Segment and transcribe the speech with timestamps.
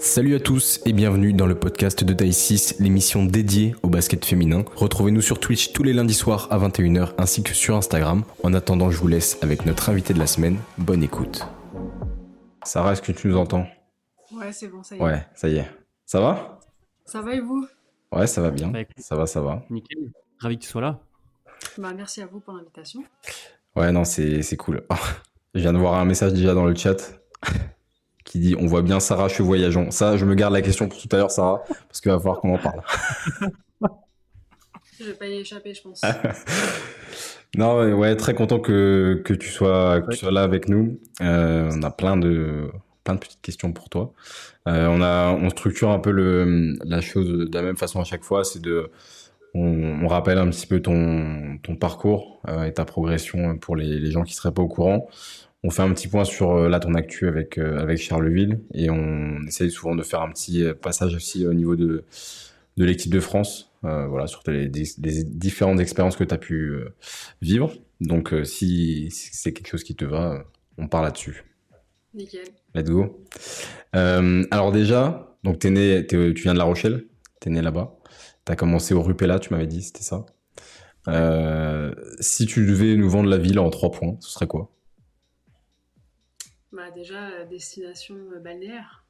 [0.00, 4.24] Salut à tous et bienvenue dans le podcast de Taille 6, l'émission dédiée au basket
[4.24, 4.64] féminin.
[4.76, 8.22] Retrouvez-nous sur Twitch tous les lundis soirs à 21h ainsi que sur Instagram.
[8.42, 10.58] En attendant, je vous laisse avec notre invité de la semaine.
[10.78, 11.46] Bonne écoute.
[12.64, 13.66] Sarah, est-ce que tu nous entends?
[14.32, 15.02] Ouais, c'est bon, ça y est.
[15.02, 15.70] Ouais, ça y est.
[16.06, 16.60] Ça va?
[17.04, 17.66] Ça va et vous?
[18.12, 18.68] Ouais, ça va bien.
[18.68, 18.96] Bah, écoute.
[18.98, 19.64] Ça va, ça va.
[19.70, 20.12] Nickel.
[20.38, 21.00] Ravi que tu sois là.
[21.76, 23.02] Bah, merci à vous pour l'invitation.
[23.74, 24.84] Ouais, non, c'est c'est cool.
[25.54, 27.18] Je viens de voir un message déjà dans le chat
[28.28, 29.90] qui dit on voit bien Sarah, je suis voyageant.
[29.90, 32.40] Ça, je me garde la question pour tout à l'heure, Sarah, parce qu'il va falloir
[32.40, 32.82] qu'on en parle.
[35.00, 36.00] Je vais pas y échapper, je pense.
[37.56, 40.16] Non, ouais, ouais, très content que, que tu sois, que tu Ouais.
[40.16, 41.00] sois là avec nous.
[41.22, 42.70] Euh, on a plein de,
[43.04, 44.12] plein de petites questions pour toi.
[44.68, 48.04] Euh, on a, on structure un peu le, la chose de la même façon à
[48.04, 48.44] chaque fois.
[48.44, 48.90] C'est de,
[49.54, 53.98] on, on rappelle un petit peu ton, ton parcours euh, et ta progression pour les,
[53.98, 55.08] les gens qui seraient pas au courant.
[55.64, 58.90] On fait un petit point sur euh, là ton actu avec euh, avec Charleville et
[58.90, 62.04] on essaye souvent de faire un petit euh, passage aussi au niveau de
[62.76, 63.72] de l'équipe de France.
[63.84, 66.94] Euh, voilà sur les, différentes expériences que tu as pu euh,
[67.42, 67.72] vivre.
[68.00, 70.44] Donc euh, si, si c'est quelque chose qui te va,
[70.78, 71.44] on part là-dessus.
[72.14, 72.44] Nickel.
[72.74, 73.24] Let's go.
[73.92, 77.06] Alors déjà, donc t'es né, t'es- tu viens de La Rochelle,
[77.40, 77.96] t'es né là-bas.
[78.44, 80.24] T'as commencé au Rupella, tu m'avais dit, c'était ça.
[82.20, 84.70] Si tu devais nous vendre la ville en trois points, ce serait quoi?
[86.72, 89.04] Bah, déjà, euh, destination euh, balnéaire.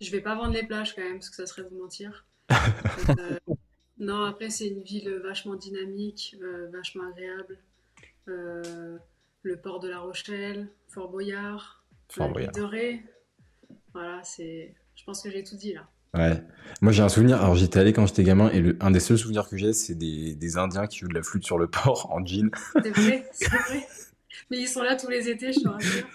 [0.00, 2.26] Je vais pas vendre les plages quand même, parce que ça serait vous mentir.
[3.18, 3.38] Euh,
[3.98, 7.58] non, après, c'est une ville vachement dynamique, euh, vachement agréable.
[8.28, 8.96] Euh,
[9.42, 12.52] le port de La Rochelle, Fort Boyard, Fort Boyard.
[12.52, 13.02] l'île de Ré.
[13.92, 14.74] Voilà, c'est.
[14.94, 15.88] Je pense que j'ai tout dit là.
[16.14, 16.42] Ouais.
[16.80, 19.18] Moi j'ai un souvenir, alors j'étais allé quand j'étais gamin et le, un des seuls
[19.18, 22.10] souvenirs que j'ai, c'est des, des Indiens qui jouent de la flûte sur le port
[22.12, 22.50] en jean.
[22.82, 23.86] C'est vrai, c'est vrai.
[24.50, 26.06] Mais ils sont là tous les étés, je te rassure.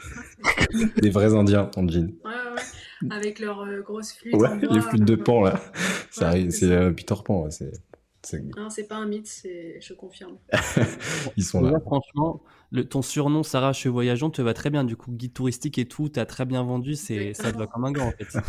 [1.02, 2.08] Des vrais Indiens en jean.
[2.23, 3.13] Ouais, ouais, ouais.
[3.16, 4.35] Avec leurs euh, grosses flûtes.
[4.35, 4.69] Ouais, en bois.
[4.72, 5.59] les flûtes de pan là.
[6.11, 7.72] Ça Ouais, arrive- c'est euh, Peter Pan, ouais, c'est,
[8.57, 9.80] Non, c'est pas un mythe, c'est...
[9.81, 10.38] je confirme.
[11.38, 11.79] ils sont là.
[11.81, 12.41] Franchement,
[12.72, 14.84] le, ton surnom Sarah Che Voyageant te va très bien.
[14.84, 16.95] Du coup, guide touristique et tout, t'as très bien vendu.
[16.95, 18.38] C'est, ça te va comme un gant en fait.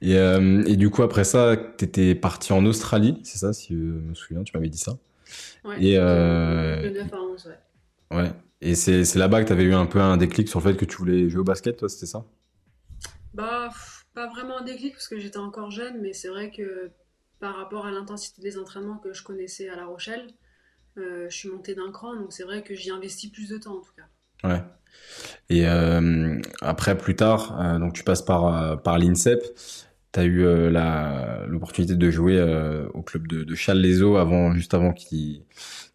[0.00, 3.78] Et, euh, et du coup, après ça, t'étais parti en Australie, c'est ça, si je
[3.78, 4.98] me souviens, tu m'avais dit ça.
[5.64, 5.82] Ouais.
[5.82, 7.58] Et, euh, De 9 à 11, ouais.
[8.14, 8.32] Ouais.
[8.60, 10.84] Et c'est, c'est là-bas que t'avais eu un peu un déclic sur le fait que
[10.84, 12.24] tu voulais jouer au basket, toi, c'était ça?
[13.34, 13.68] Bah,
[14.14, 16.90] pas vraiment un déclic parce que j'étais encore jeune, mais c'est vrai que
[17.40, 20.28] par rapport à l'intensité des entraînements que je connaissais à La Rochelle,
[20.96, 23.76] euh, je suis montée d'un cran, donc c'est vrai que j'y investis plus de temps
[23.76, 24.48] en tout cas.
[24.48, 24.62] Ouais.
[25.50, 29.42] Et euh, après, plus tard, euh, donc tu passes par, par l'INSEP.
[30.12, 32.40] Tu as eu la, l'opportunité de jouer
[32.94, 35.44] au club de, de Châles-les-Eaux avant, juste avant qu'ils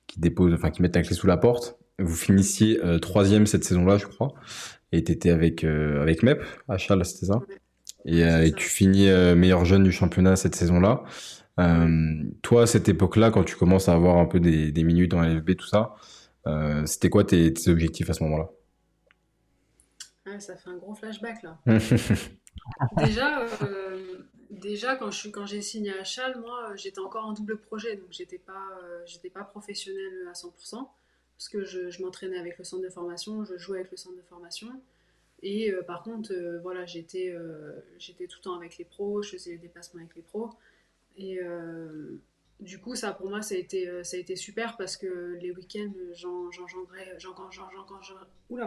[0.07, 1.80] qu'ils déposent, enfin qu'ils mettent la clé sous la porte.
[2.00, 4.34] Vous finissiez euh, troisième cette saison-là, je crois.
[4.92, 7.42] Et tu étais avec, euh, avec MEP à Châles, c'était ça?
[8.06, 11.04] Et, euh, et tu finis meilleur jeune du championnat cette saison-là.
[11.60, 15.12] Euh, toi, à cette époque-là, quand tu commences à avoir un peu des, des minutes
[15.12, 15.96] dans la LFB, tout ça,
[16.48, 18.50] euh, c'était quoi tes, tes objectifs à ce moment-là?
[20.26, 21.60] Ouais, ça fait un gros flashback là.
[22.98, 24.20] Déjà, euh,
[24.52, 28.08] déjà quand suis, quand j'ai signé à Châles, moi, j'étais encore en double projet, donc
[28.12, 28.68] j'étais pas,
[29.06, 30.88] j'étais pas professionnelle à 100%,
[31.39, 34.17] parce que je, je m'entraînais avec le centre de formation, je jouais avec le centre
[34.17, 34.67] de formation,
[35.41, 39.23] et euh, par contre, euh, voilà, j'étais, euh, j'étais tout le temps avec les pros,
[39.23, 40.50] je faisais les déplacements avec les pros,
[41.17, 41.39] et
[42.59, 45.51] du coup, ça pour moi, ça a été, ça a été super parce que les
[45.51, 45.94] week-ends,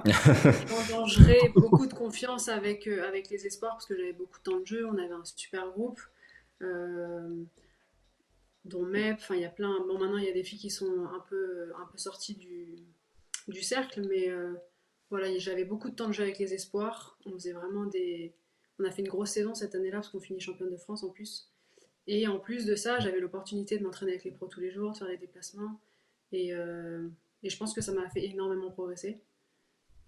[0.89, 4.67] j'engendrais beaucoup de confiance avec, avec les espoirs parce que j'avais beaucoup de temps de
[4.67, 6.01] jeu, on avait un super groupe,
[6.63, 7.29] euh,
[8.65, 10.71] dont MEP, enfin il y a plein, bon maintenant il y a des filles qui
[10.71, 12.77] sont un peu, un peu sorties du,
[13.49, 14.55] du cercle, mais euh,
[15.11, 18.35] voilà, j'avais beaucoup de temps de jeu avec les espoirs, on faisait vraiment des...
[18.79, 21.11] On a fait une grosse saison cette année-là parce qu'on finit championne de France en
[21.11, 21.51] plus.
[22.07, 24.93] Et en plus de ça, j'avais l'opportunité de m'entraîner avec les pros tous les jours,
[24.93, 25.79] de faire des déplacements.
[26.33, 27.07] Et, euh,
[27.43, 29.21] et je pense que ça m'a fait énormément progresser.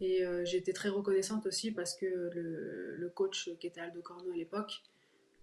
[0.00, 4.32] Et euh, été très reconnaissante aussi parce que le, le coach qui était Aldo Corno
[4.32, 4.82] à l'époque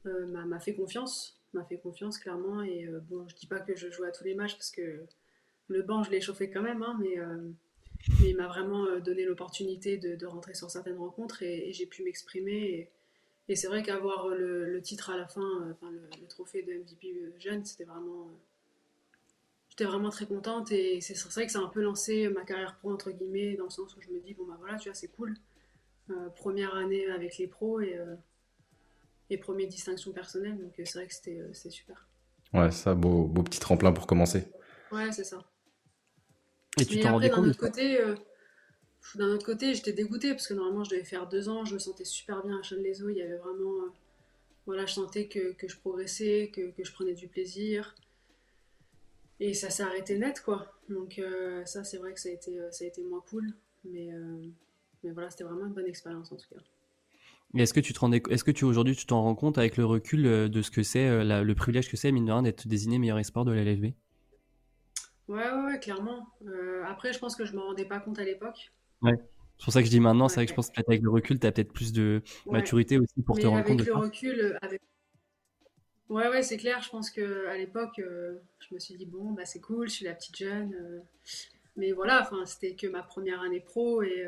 [0.04, 2.62] m'a fait confiance, m'a fait confiance clairement.
[2.62, 5.06] Et euh, bon, je dis pas que je jouais à tous les matchs parce que
[5.68, 7.50] le banc, je l'ai chauffé quand même, hein, mais, euh,
[8.20, 12.04] mais il m'a vraiment euh, donné l'opportunité de, rentrer sur certaines rencontres et, j'ai pu
[12.04, 12.92] m'exprimer.
[13.48, 17.84] Et, c'est vrai qu'avoir le, titre à la fin, le, trophée de MVP jeune, c'était
[17.84, 18.32] vraiment.
[19.70, 22.78] J'étais vraiment très contente et c'est vrai que ça a un peu lancé ma carrière
[22.78, 24.94] pro, entre guillemets, dans le sens où je me dis, bon bah voilà, tu vois,
[24.94, 25.34] c'est cool.
[26.36, 27.98] Première année avec les pros et,
[29.32, 32.08] euh, et première distinction personnelle, donc euh, c'est vrai que c'était euh, super.
[32.54, 34.44] Ouais, ça, beau, beau petit tremplin pour commencer.
[34.92, 35.44] Ouais, c'est ça.
[36.78, 38.16] Et tu t'en rendais d'un compte autre côté, euh,
[39.16, 41.66] d'un autre côté, j'étais dégoûtée parce que normalement, je devais faire deux ans.
[41.66, 43.10] Je me sentais super bien à Challes-les-Eaux.
[43.10, 43.74] Il y avait vraiment.
[44.66, 47.96] voilà, je sentais que, que je progressais, que, que, je prenais du plaisir.
[49.40, 50.74] Et ça s'est arrêté net, quoi.
[50.88, 51.20] Donc,
[51.66, 53.54] ça, c'est vrai que ça a été, ça a été moins cool.
[53.86, 54.10] Mais,
[55.04, 56.62] mais voilà, c'était vraiment une bonne expérience en tout cas.
[57.58, 59.86] Est-ce que tu te rendais, est-ce que tu aujourd'hui tu t'en rends compte avec le
[59.86, 62.68] recul euh, de ce que c'est, euh, le privilège que c'est mine de rien d'être
[62.68, 63.94] désigné meilleur espoir de la LFB ouais,
[65.28, 66.28] ouais, ouais, clairement.
[66.48, 68.72] Euh, après, je pense que je m'en rendais pas compte à l'époque.
[69.02, 69.14] Ouais.
[69.58, 71.10] C'est pour ça que je dis maintenant, c'est vrai que je pense que avec le
[71.10, 74.58] recul, tu as peut-être plus de maturité aussi pour te rendre compte de le recul,
[74.62, 74.82] avec...
[76.10, 76.82] Ouais, ouais, c'est clair.
[76.82, 80.06] Je pense que à l'époque, je me suis dit bon, bah c'est cool, je suis
[80.06, 81.04] la petite jeune.
[81.78, 84.26] Mais voilà, enfin, c'était que ma première année pro et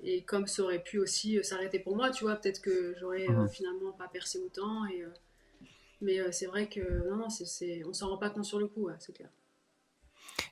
[0.00, 3.28] et comme ça aurait pu aussi euh, s'arrêter pour moi, tu vois, peut-être que j'aurais
[3.28, 3.48] mhm.
[3.48, 4.84] finalement pas percé autant.
[4.86, 5.08] Et, euh,
[6.00, 8.88] mais c'est vrai que non, non c'est, on s'en rend pas compte sur le coup,
[9.00, 9.28] c'est clair.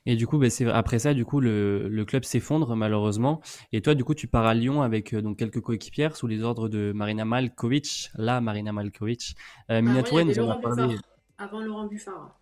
[0.05, 3.41] Et du coup, bah, après ça, du coup, le, le, club s'effondre malheureusement.
[3.71, 6.67] Et toi, du coup, tu pars à Lyon avec donc quelques coéquipières sous les ordres
[6.67, 9.35] de Marina Malkovic, la Marina Malkovic.
[9.71, 10.97] Euh, Mina nous en a parlé.
[11.37, 12.39] Avant Laurent Buffard.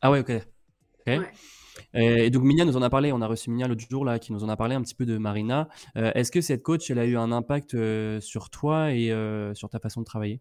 [0.00, 0.30] Ah ouais, ok.
[1.00, 1.18] okay.
[1.18, 1.32] Ouais.
[1.94, 4.18] Euh, et donc Minia nous en a parlé, on a reçu Minia l'autre jour là,
[4.18, 5.68] qui nous en a parlé un petit peu de Marina.
[5.96, 9.12] Euh, est-ce que cette coach, elle a eu un impact euh, sur toi et
[9.54, 10.40] sur ta façon de travailler?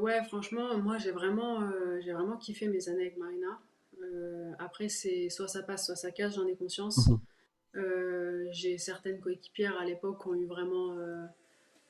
[0.00, 1.60] Ouais, franchement, moi j'ai vraiment,
[2.04, 3.58] j'ai vraiment kiffé mes années avec Marina.
[4.58, 7.08] après, c'est soit ça passe, soit ça casse, j'en ai conscience.
[7.08, 8.48] Mhm.
[8.50, 10.96] j'ai certaines coéquipières à l'époque qui ont eu vraiment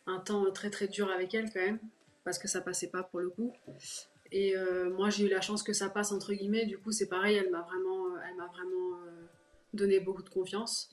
[0.06, 1.80] un temps très très dur avec elle quand même,
[2.24, 3.52] parce que ça passait pas pour le coup.
[4.36, 6.66] Et euh, moi, j'ai eu la chance que ça passe, entre guillemets.
[6.66, 9.26] Du coup, c'est pareil, elle m'a vraiment, euh, elle m'a vraiment euh,
[9.74, 10.90] donné beaucoup de confiance.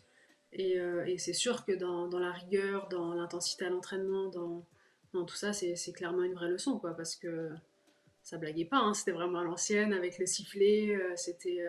[0.54, 0.76] Et,
[1.08, 4.66] et c'est sûr que dans, dans, la rigueur, dans l'intensité à l'entraînement, dans,
[5.14, 6.94] dans, tout ça, c'est clairement une vraie leçon, quoi.
[6.94, 7.50] Parce que
[8.22, 11.66] ça blaguait pas, hein, c'était vraiment à l'ancienne, avec le sifflet, c'était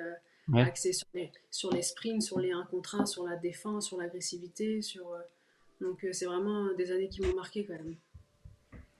[0.52, 3.98] axé sur les, sur les sprints, sur les 1 contre 1, sur la défense, sur
[3.98, 4.82] l'agressivité.
[4.82, 5.16] sur
[5.80, 7.94] donc, c'est vraiment des années qui m'ont marqué, quand même.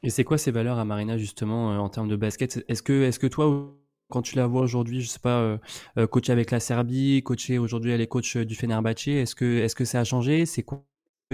[0.03, 2.65] Et c'est quoi ces valeurs à Marina justement euh, en termes de basket?
[2.69, 3.77] Est-ce que, est que toi,
[4.11, 5.59] quand tu la vois aujourd'hui, je sais pas, euh,
[5.97, 9.77] euh, coacher avec la Serbie, coacher aujourd'hui, elle est coach du Fenerbahçe, est-ce que, est-ce
[9.77, 10.45] que ça a changé?
[10.45, 10.85] C'est quoi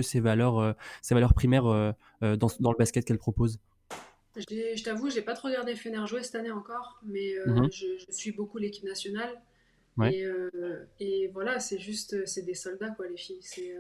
[0.01, 3.59] ces valeurs, ces valeurs primaires dans, dans, le basket qu'elle propose?
[4.37, 8.31] Je t'avoue, j'ai pas trop regardé Fener jouer cette année encore, mais mmh je, suis
[8.31, 9.43] beaucoup l'équipe nationale.
[10.05, 10.25] Et,
[11.01, 13.43] et, voilà, c'est juste, c'est des soldats quoi, les filles.
[13.43, 13.75] C'est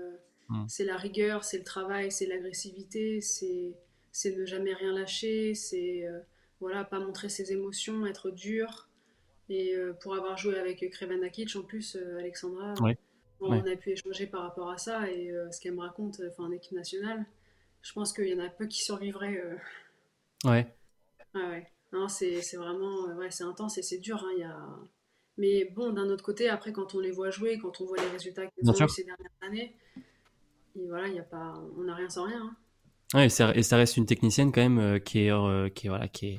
[0.48, 0.64] mmh.
[0.66, 3.76] c'est la rigueur, c'est le travail, c'est l'agressivité, c'est
[4.12, 6.18] c'est ne jamais rien lâcher, c'est euh,
[6.60, 8.88] voilà, pas montrer ses émotions, être dur.
[9.48, 12.74] Et euh, pour avoir joué avec Kreven Akic, en plus, euh, Alexandra,
[13.40, 16.72] on a pu échanger par rapport à ça et ce qu'elle me raconte en équipe
[16.72, 17.24] nationale.
[17.82, 19.40] Je pense qu'il y en a peu qui survivraient.
[20.44, 20.66] Ouais.
[21.34, 21.70] Ah ouais.
[21.92, 24.24] Non, c'est vraiment ouais, c'est intense et c'est dur.
[24.24, 24.58] Hein, y a...
[25.36, 28.08] Mais bon, d'un autre côté, après, quand on les voit jouer, quand on voit les
[28.08, 29.76] résultats qu'ils ont eu ces dernières années,
[30.74, 31.54] et voilà, y a pas...
[31.76, 32.42] on n'a rien sans rien.
[32.42, 32.56] Hein.
[33.16, 35.90] Et, ça, et, ça, reste une technicienne quand même euh, qui est euh, qui est
[35.90, 36.38] voilà qui est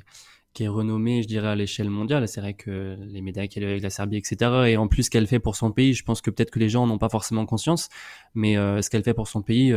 [0.52, 2.26] qui est renommée, je dirais, à l'échelle mondiale.
[2.26, 4.50] C'est vrai que les médailles qu'elle a avec la Serbie, etc.
[4.66, 6.68] Et en plus, ce qu'elle fait pour son pays, je pense que peut-être que les
[6.68, 7.88] gens n'ont pas forcément conscience,
[8.34, 9.72] mais euh, ce qu'elle fait pour son pays,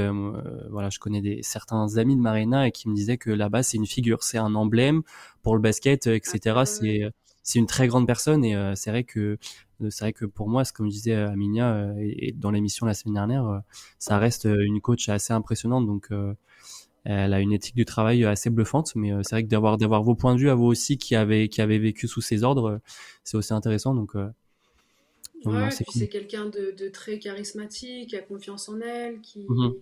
[0.72, 3.78] voilà, je connais des certains amis de Marina et qui me disaient que là-bas, c'est
[3.78, 5.04] une figure, c'est un emblème
[5.44, 6.56] pour le basket, etc.
[6.58, 7.02] Ah, c'est
[7.44, 9.38] c'est une très grande personne et c'est vrai que
[9.90, 13.62] c'est vrai que pour moi, comme je disais Aminia et, dans l'émission la semaine dernière,
[14.00, 15.86] ça reste une coach assez impressionnante.
[15.86, 16.10] Donc
[17.06, 20.04] elle a une éthique du travail assez bluffante, mais euh, c'est vrai que d'avoir d'avoir
[20.04, 22.70] vos points de vue à vous aussi qui avez qui avez vécu sous ses ordres,
[22.70, 22.78] euh,
[23.24, 23.94] c'est aussi intéressant.
[23.94, 24.30] Donc, euh,
[25.46, 29.76] ouais, c'est quelqu'un de, très charismatique, qui a confiance en elle, qui mm-hmm.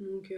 [0.00, 0.34] donc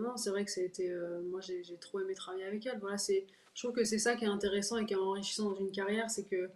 [0.00, 0.92] non, c'est vrai que été,
[1.30, 2.78] moi j'ai trop aimé travailler avec elle.
[2.80, 5.56] Voilà, c'est, je trouve que c'est ça qui est intéressant et qui est enrichissant dans
[5.56, 6.50] une carrière, c'est que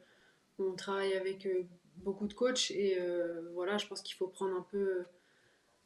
[0.59, 1.49] on travaille avec
[1.99, 2.99] beaucoup de coachs et
[3.55, 5.05] voilà, je pense qu'il faut prendre un peu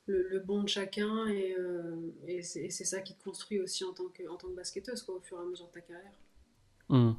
[0.06, 4.08] le, bon de chacun et, euh, et c'est ça qui te construit aussi en tant
[4.08, 6.12] que, en tant que basketteuse quoi, au fur et à mesure de ta carrière.
[6.88, 7.12] Mmh.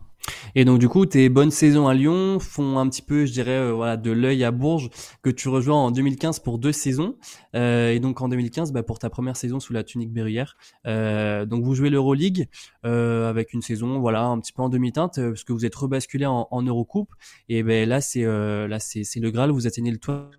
[0.56, 3.58] Et donc du coup, tes bonnes saisons à Lyon font un petit peu, je dirais,
[3.58, 4.90] euh, voilà, de l'œil à Bourges
[5.22, 7.16] que tu rejoins en 2015 pour deux saisons,
[7.56, 10.56] euh, et donc en 2015 bah, pour ta première saison sous la tunique berruyère.
[10.88, 12.48] Euh, donc vous jouez l'Euroleague
[12.84, 16.48] avec une saison, voilà, un petit peu en demi-teinte, parce que vous êtes rebasculé en,
[16.52, 17.14] en Eurocoupe,
[17.50, 20.30] et ben là c'est là c'est le Graal, vous atteignez le toit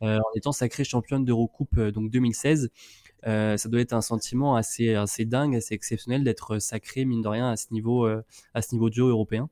[0.00, 2.70] en étant sacrée championne d'Eurocoupe donc 2016.
[3.26, 7.28] Euh, ça doit être un sentiment assez, assez dingue, assez exceptionnel d'être sacré, mine de
[7.28, 9.48] rien, à ce niveau, euh, à ce niveau de européen.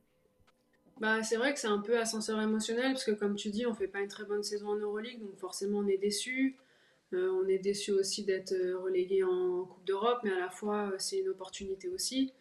[1.00, 3.75] Bah, c'est vrai que c'est un peu ascenseur émotionnel, parce que comme tu dis, on
[3.75, 6.59] fait pas une très bonne saison en Euroleague, donc forcément on est déçu.
[7.12, 11.19] Euh, on est déçu aussi d'être relégué en Coupe d'Europe, mais à la fois c'est
[11.19, 12.33] une opportunité aussi.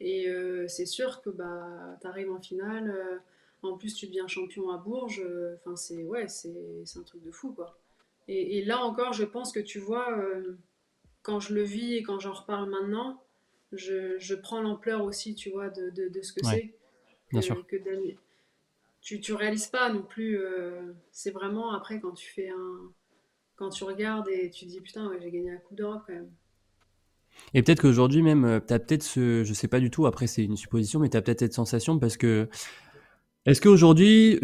[0.00, 0.28] Et
[0.66, 3.20] c'est sûr que bah, tu arrives en finale,
[3.62, 5.22] en plus tu deviens champion à Bourges,
[5.56, 6.50] enfin c'est ouais, c'est
[6.96, 7.78] un truc de fou quoi.
[8.32, 10.56] Et, là encore, je pense que tu vois, euh,
[11.22, 13.22] quand je le vis et quand j'en reparle maintenant,
[13.72, 16.74] je, je prends l'ampleur aussi, tu vois, de, de, ce que c'est.
[17.30, 17.66] Bien sûr.
[17.66, 17.76] Que
[19.00, 20.38] tu, tu réalises pas non plus.
[20.38, 22.92] Euh, c'est vraiment après quand tu fais un.
[23.56, 26.30] Quand tu regardes et tu dis putain, ouais, j'ai gagné la Coupe d'Europe quand même.
[27.54, 30.26] Et peut-être qu'aujourd'hui même, euh, tu as peut-être ce, je sais pas du tout, après
[30.26, 32.48] c'est une supposition, mais tu as peut-être cette sensation parce que
[33.46, 34.38] est-ce qu'aujourd'hui,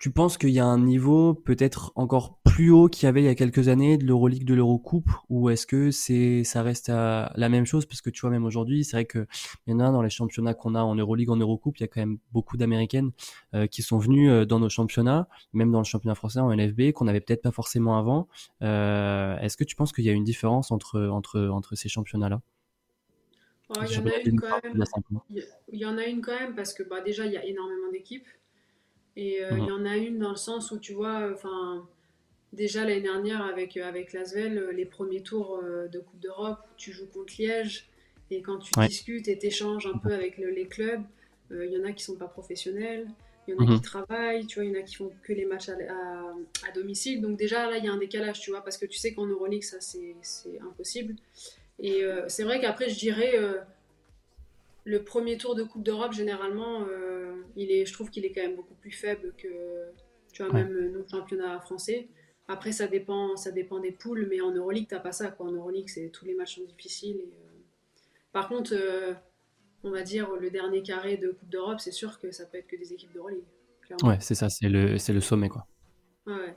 [0.00, 3.26] tu, penses qu'il y a un niveau peut-être encore plus haut qu'il y avait il
[3.26, 7.32] y a quelques années de l'Euroleague, de l'Eurocoupe, ou est-ce que c'est, ça reste à
[7.36, 7.86] la même chose?
[7.86, 9.28] Parce que tu vois, même aujourd'hui, c'est vrai que
[9.68, 11.88] y en a dans les championnats qu'on a en Euroleague, en Eurocoupe, il y a
[11.88, 13.12] quand même beaucoup d'Américaines
[13.54, 16.90] euh, qui sont venues euh, dans nos championnats, même dans le championnat français en LFB,
[16.94, 18.26] qu'on n'avait peut-être pas forcément avant.
[18.60, 22.40] Euh, est-ce que tu penses qu'il y a une différence entre, entre, entre ces championnats-là?
[23.70, 24.84] Il y en a une quand même.
[25.68, 27.90] Il y en a une quand même parce que bah, déjà il y a énormément
[27.90, 28.28] d'équipes
[29.16, 31.86] et euh, il y en a une dans le sens où tu vois, enfin
[32.52, 36.92] déjà l'année dernière avec avec Lasvel, euh, les premiers tours euh, de Coupe d'Europe, tu
[36.92, 37.88] joues contre Liège
[38.30, 41.02] et quand tu discutes et t'échanges un peu avec les clubs,
[41.50, 43.06] il y en a qui sont pas professionnels.
[43.48, 43.80] Il y en a qui mhm.
[43.80, 45.74] travaillent, tu vois, il y en a qui font que les matchs à,
[46.66, 47.22] à, domicile.
[47.22, 49.26] Donc déjà, là, il y a un décalage, tu vois, parce que tu sais qu'en
[49.26, 50.16] Euroleague, ça, c'est
[50.60, 51.14] impossible.
[51.78, 53.60] Et euh, c'est vrai qu'après, je dirais, euh,
[54.84, 58.42] le premier tour de Coupe d'Europe, généralement, euh, il est, je trouve qu'il est quand
[58.42, 59.48] même beaucoup plus faible que,
[60.32, 62.08] tu vois, même nos championnats français.
[62.48, 65.46] Après, ça dépend, ça dépend des poules, mais en Euroleague, t'as pas ça, quoi.
[65.46, 67.20] En Euroleague, c'est, tous les matchs sont difficiles.
[68.32, 68.74] Par contre,
[69.82, 72.66] on va dire, le dernier carré de Coupe d'Europe, c'est sûr que ça peut être
[72.66, 73.44] que des équipes d'Euroleague.
[74.02, 75.66] Ouais, c'est ça, c'est le, c'est le sommet, quoi.
[76.26, 76.56] Ouais.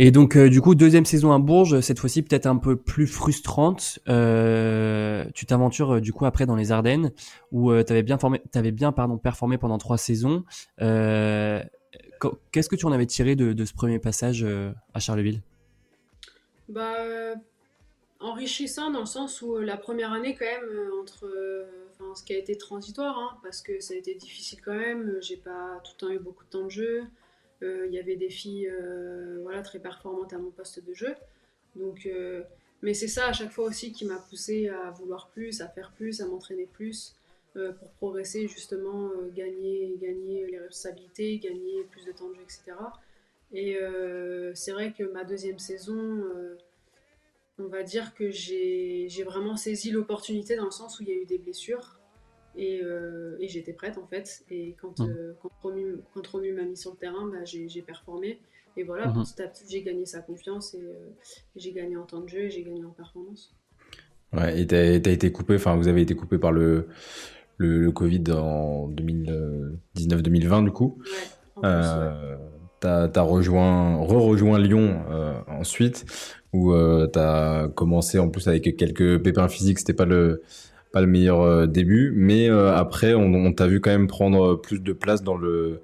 [0.00, 3.08] Et donc, euh, du coup, deuxième saison à Bourges, cette fois-ci peut-être un peu plus
[3.08, 3.98] frustrante.
[4.08, 7.10] Euh, tu t'aventures euh, du coup après dans les Ardennes,
[7.50, 10.44] où tu avais bien, formé, avais bien pardon, performé pendant trois saisons.
[10.78, 14.46] Qu'est-ce que tu en avais tiré de, ce premier passage
[14.94, 15.42] à Charleville?
[16.68, 16.94] Bah,
[18.20, 21.28] Enrichissant dans le sens où la première année, quand même, entre
[22.14, 25.16] ce qui a été transitoire, hein, parce que ça a été difficile quand même.
[25.20, 27.04] J'ai pas tout le temps eu beaucoup de temps de jeu.
[27.62, 31.14] Euh, il y avait des filles euh, voilà, très performantes à mon poste de jeu.
[31.74, 32.42] Donc, euh,
[32.82, 35.92] mais c'est ça à chaque fois aussi qui m'a poussé à vouloir plus, à faire
[35.96, 37.14] plus, à m'entraîner plus
[37.80, 42.76] pour progresser, justement, gagner, gagner les responsabilités, gagner plus de temps de jeu, etc.
[43.52, 43.76] Et
[44.54, 46.24] c'est vrai que ma deuxième saison,
[47.58, 51.16] on va dire que j'ai vraiment saisi l'opportunité dans le sens où il y a
[51.16, 51.97] eu des blessures.
[52.58, 54.44] Euh, et, j'étais prête en fait.
[54.50, 55.08] Et quand, mmh.
[55.08, 58.40] euh, quand, Romu, m'a mis sur le terrain, bah, j'ai performé.
[58.76, 59.22] Et voilà, mmh.
[59.22, 60.94] petit à petit, j'ai gagné sa confiance et, euh,
[61.56, 63.54] j'ai gagné en temps de jeu et j'ai gagné en performance.
[64.32, 66.88] Ouais, et tu as, été coupé, enfin, vous avez été coupé par le,
[67.56, 70.98] le, Covid en 2019-2020 du coup.
[71.56, 71.70] Ouais,
[72.80, 75.02] Tu as, rejoint, re-rejoint Lyon
[75.48, 76.04] ensuite,
[76.52, 80.42] où tu as commencé en plus avec quelques pépins physiques, c'était pas le
[80.92, 84.80] pas le meilleur euh, début, mais euh, après, on, t'a vu quand même prendre plus
[84.80, 85.80] de place dans le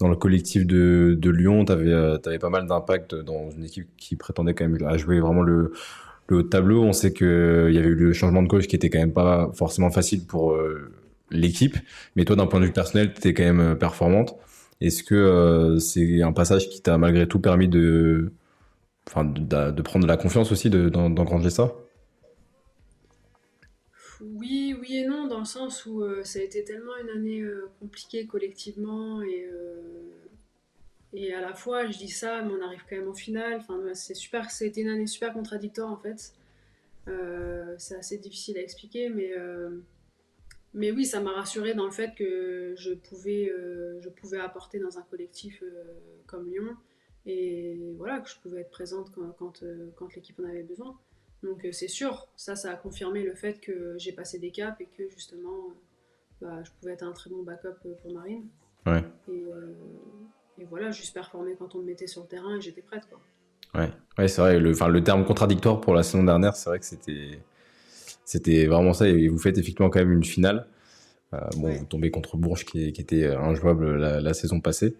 [0.00, 1.64] dans le collectif de, de Lyon.
[1.64, 5.20] T'avais euh, avais pas mal d'impact dans une équipe qui prétendait quand même à jouer
[5.20, 5.72] vraiment le
[6.28, 6.82] le haut de tableau.
[6.82, 9.12] On sait que il y avait eu le changement de coach qui était quand même
[9.12, 10.56] pas forcément facile pour
[11.30, 11.76] l'équipe,
[12.16, 14.36] mais toi, d'un point de vue personnel, tu étais quand même performante.
[14.80, 18.32] Est-ce que c'est un passage qui t'a malgré tout permis de,
[19.08, 21.72] enfin, de, de, prendre de la confiance aussi, d'engranger ça
[24.84, 27.70] oui, et non, dans le sens où euh, ça a été tellement une année euh,
[27.80, 30.10] compliquée collectivement et, euh,
[31.14, 33.54] et à la fois je dis ça, mais on arrive quand même au final.
[33.54, 36.34] Enfin, c'est super, c'était une année super contradictoire en fait.
[37.78, 39.32] c'est assez difficile à expliquer, mais,
[40.74, 43.52] mais oui, ça m'a rassuré dans le fait que je pouvais,
[44.00, 45.62] je pouvais apporter dans un collectif
[46.26, 46.76] comme Lyon
[47.26, 49.64] et voilà, que je pouvais être présente quand,
[49.96, 50.98] quand l'équipe en avait besoin.
[51.44, 54.80] Donc euh, c'est sûr, ça, ça a confirmé le fait que j'ai passé des caps
[54.80, 55.68] et que justement,
[56.42, 58.44] euh, bah, je pouvais être un très bon backup euh, pour Marine.
[58.86, 59.04] Ouais.
[59.28, 63.02] Et, voilà, juste performer quand on me mettait sur le terrain et j'étais prête.
[63.10, 63.20] Quoi.
[63.80, 64.58] Ouais, ouais c'est vrai.
[64.58, 67.40] Le, le terme contradictoire pour la saison dernière, c'est vrai que c'était,
[68.24, 69.08] c'était vraiment ça.
[69.08, 70.66] Et vous faites effectivement quand même une finale.
[71.56, 74.96] Bon, vous tombez contre Bourges qui, était injouable la, saison passée.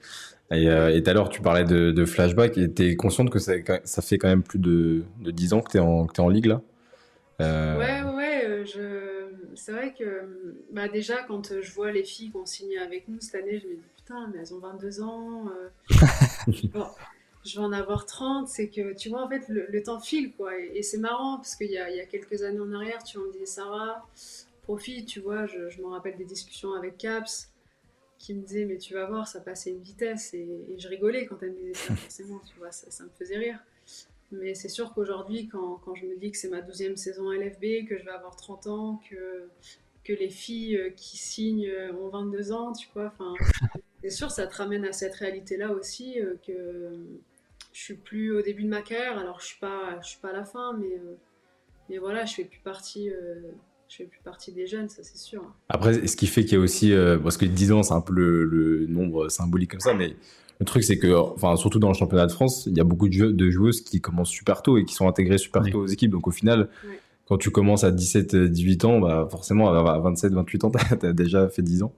[0.50, 3.54] Et euh, tout à l'heure, tu parlais de, flashback et tu es consciente que ça,
[3.84, 6.46] ça, fait quand même plus de, de 10 ans que tu es, es, en ligue
[6.46, 6.60] là?
[7.40, 7.78] Euh...
[7.78, 9.56] Ouais, ouais, euh, je...
[9.56, 13.16] c'est vrai que bah, déjà quand je vois les filles qui ont signé avec nous
[13.20, 15.46] cette année, je me dis putain, mais elles ont 22 ans.
[15.48, 16.52] Euh.
[17.44, 20.52] je vais en avoir 30, c'est que tu vois, en fait, le, temps file, quoi.
[20.58, 23.32] Et, c'est marrant, parce qu'il y a, y a, quelques années en arrière, tu me
[23.32, 24.06] disais, Sarah,
[24.64, 27.54] profite, tu vois, je, je me rappelle des discussions avec Caps,
[28.24, 31.42] qui me disait mais tu vas voir ça passait une vitesse et, je rigolais quand
[31.42, 33.58] elle me disait ça forcément tu vois ça, me faisait rire.
[34.32, 37.36] Mais c'est sûr qu'aujourd'hui quand, quand, je me dis que c'est ma douzième saison à
[37.36, 39.48] LFB que je vais avoir 30 ans que
[40.04, 43.34] que les filles euh, qui signent euh, ont 22 ans tu vois enfin
[44.02, 46.98] c'est sûr ça te ramène à cette réalité là aussi euh, que
[47.72, 50.30] je suis plus au début de ma carrière alors je suis pas je suis pas
[50.30, 51.00] à la fin mais
[51.88, 53.10] mais voilà je fais plus partie
[53.88, 55.42] je fais plus partie des jeunes, ça c'est sûr.
[55.68, 58.00] Après, ce qui fait qu'il y a aussi, euh, parce que 10 ans c'est un
[58.00, 60.16] peu le, nombre symbolique comme ça, mais
[60.60, 63.08] le truc c'est que, enfin surtout dans le championnat de France, il y a beaucoup
[63.08, 66.10] de, de joueuses qui commencent super tôt et qui sont intégrées super tôt aux équipes.
[66.10, 66.68] Donc au final,
[67.26, 71.62] quand tu commences à 17-18 ans, bah forcément à 27-28 ans, tu as, déjà fait
[71.62, 71.94] 10 ans.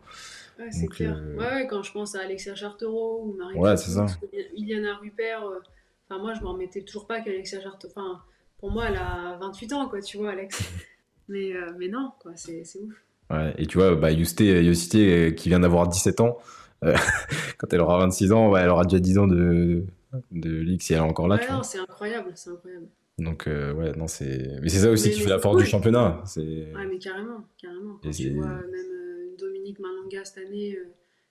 [0.58, 1.20] Ouais, c'est clair.
[1.20, 4.06] Euh, ouais, quand je pense à Alexia Chartereau ou Marie ouais, c'est ça.
[4.54, 5.60] Iliana Rupert, euh,
[6.08, 8.22] enfin moi je m'en remettais toujours pas qu'Alexia Chartereau, enfin
[8.58, 10.62] pour moi elle a 28 ans quoi, tu vois Alex.
[11.28, 12.94] Mais, euh, mais non, quoi, c'est, ouf.
[13.30, 16.38] Ouais, et tu vois, bah, Yusté, euh, qui vient d'avoir 17 ans,
[16.84, 16.94] euh,
[17.58, 19.84] quand elle aura 26 ans, elle aura déjà 10 ans de,
[20.30, 21.36] de ligue si elle est encore là.
[21.36, 22.86] Ouais, non, c'est incroyable, c'est incroyable.
[23.18, 24.58] Donc, ouais, non, c'est.
[24.60, 26.20] Mais c'est ça aussi qui fait la force du championnat.
[26.26, 26.40] C'est...
[26.42, 27.98] Ouais, mais carrément, carrément.
[28.02, 30.78] Quand tu vois même Dominique Malanga cette année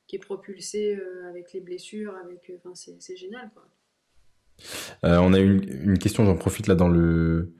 [0.07, 0.99] qui est propulsée
[1.29, 2.51] avec les blessures, avec.
[2.57, 3.67] Enfin, c'est, c'est génial, quoi.
[5.03, 7.53] On a une, une question, j'en profite là dans le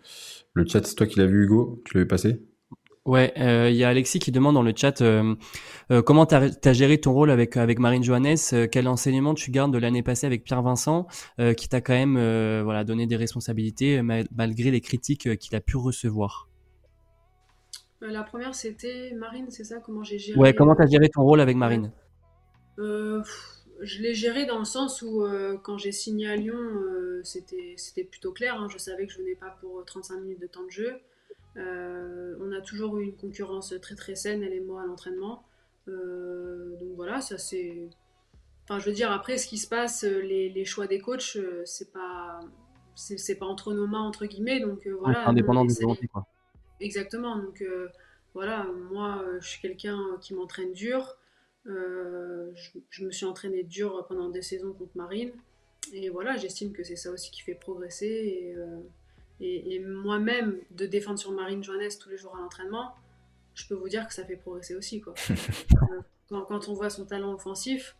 [0.56, 1.82] le chat, c'est toi qui l'as vu, Hugo?
[1.86, 2.42] Tu l'avais passé?
[3.06, 5.36] Ouais, euh, il y a Alexis qui demande dans le chat euh,
[5.92, 8.38] euh, comment tu as, géré ton rôle avec avec Marine Johannes,
[8.72, 11.06] quel enseignement tu gardes de l'année passée avec Pierre Vincent,
[11.56, 12.16] qui t'a quand même
[12.64, 16.50] voilà donné des responsabilités malgré les critiques qu'il a pu recevoir?
[18.02, 19.78] La première c'était Marine, c'est ça?
[19.86, 21.92] Comment j'ai géré Ouais, comment tu as géré ton rôle avec Marine?
[23.82, 28.04] Je l'ai géré dans le sens où euh, quand j'ai signé à Lyon, euh, c'était
[28.04, 28.56] plutôt clair.
[28.60, 28.68] Hein.
[28.70, 31.00] je savais que je venais pas pour 35 minutes de temps de jeu.
[31.58, 35.44] Euh, on a toujours eu une concurrence très très saine, elle et moi, à l'entraînement.
[35.88, 37.90] donc voilà, ça c'est.
[38.64, 41.92] Enfin, je veux dire, après, ce qui se passe, les, les choix des coachs, c'est
[41.92, 42.40] pas.
[42.98, 44.62] C'est pas entre nos mains, entre guillemets.
[44.62, 45.28] Donc voilà.
[45.28, 46.26] Indépendant de volonté, quoi.
[46.80, 47.38] Exactement.
[47.38, 47.64] Donc
[48.34, 51.18] voilà, moi, je suis quelqu'un qui m'entraîne dur.
[51.68, 52.52] Euh,
[52.90, 55.32] je, me suis entraînée dur pendant des saisons contre Marine.
[55.94, 58.06] Et voilà, j'estime que c'est ça aussi qui fait progresser.
[58.06, 58.80] Et, euh,
[59.40, 62.94] et, moi-même, de défendre sur Marine Joannès tous les jours à l'entraînement,
[63.54, 65.02] je peux vous dire que ça fait progresser aussi.
[65.02, 65.14] Quoi.
[66.30, 67.96] quand, quand, on voit son talent offensif,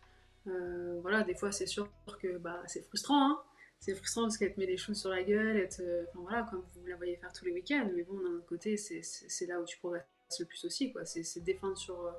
[0.46, 1.88] euh, voilà, des fois c'est sûr
[2.20, 3.30] que bah, c'est frustrant.
[3.30, 3.42] Hein.
[3.80, 5.82] c'est frustrant parce qu'elle te met des choses sur la gueule, enfin,
[6.14, 7.90] voilà, comme vous la voyez faire tous les week-ends.
[7.94, 10.04] Mais bon, d'un autre côté, c'est là où tu progresses
[10.38, 10.92] le plus aussi.
[11.04, 12.12] C'est défendre sur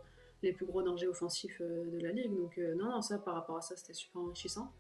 [0.44, 2.36] les plus gros dangers offensifs euh, de la ligue.
[2.36, 4.72] Donc euh, non, non, ça par rapport à ça, c'était super enrichissant.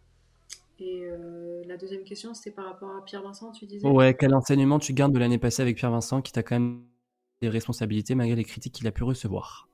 [0.79, 3.87] Et euh, la deuxième question, c'était par rapport à Pierre Vincent, tu disais?
[3.87, 6.83] Ouais, quel enseignement tu gardes de l'année passée avec Pierre Vincent qui t'a quand même
[7.41, 9.67] des responsabilités malgré les critiques qu'il a pu recevoir?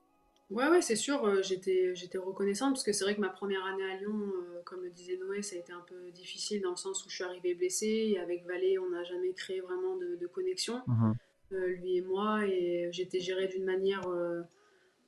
[0.50, 3.84] Ouais, ouais, c'est sûr, j'étais, j'étais reconnaissante parce que c'est vrai que ma première année
[3.84, 4.30] à Lyon,
[4.64, 7.14] comme le disait Noé, ça a été un peu difficile dans le sens où je
[7.14, 11.14] suis arrivée blessée et avec Valé, on n'a jamais créé vraiment de, connexion, mhm.
[11.50, 14.02] lui et moi, et j'étais gérée d'une manière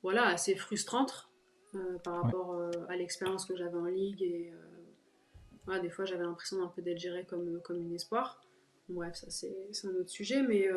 [0.07, 1.27] voilà, assez frustrante
[1.75, 4.21] euh, par rapport euh, à l'expérience que j'avais en ligue.
[4.21, 4.53] Et
[5.67, 8.41] euh, des fois, j'avais l'impression d'un peu d'être géré comme, comme une espoir.
[8.87, 10.43] Bref, ça c'est un autre sujet.
[10.43, 10.69] Mais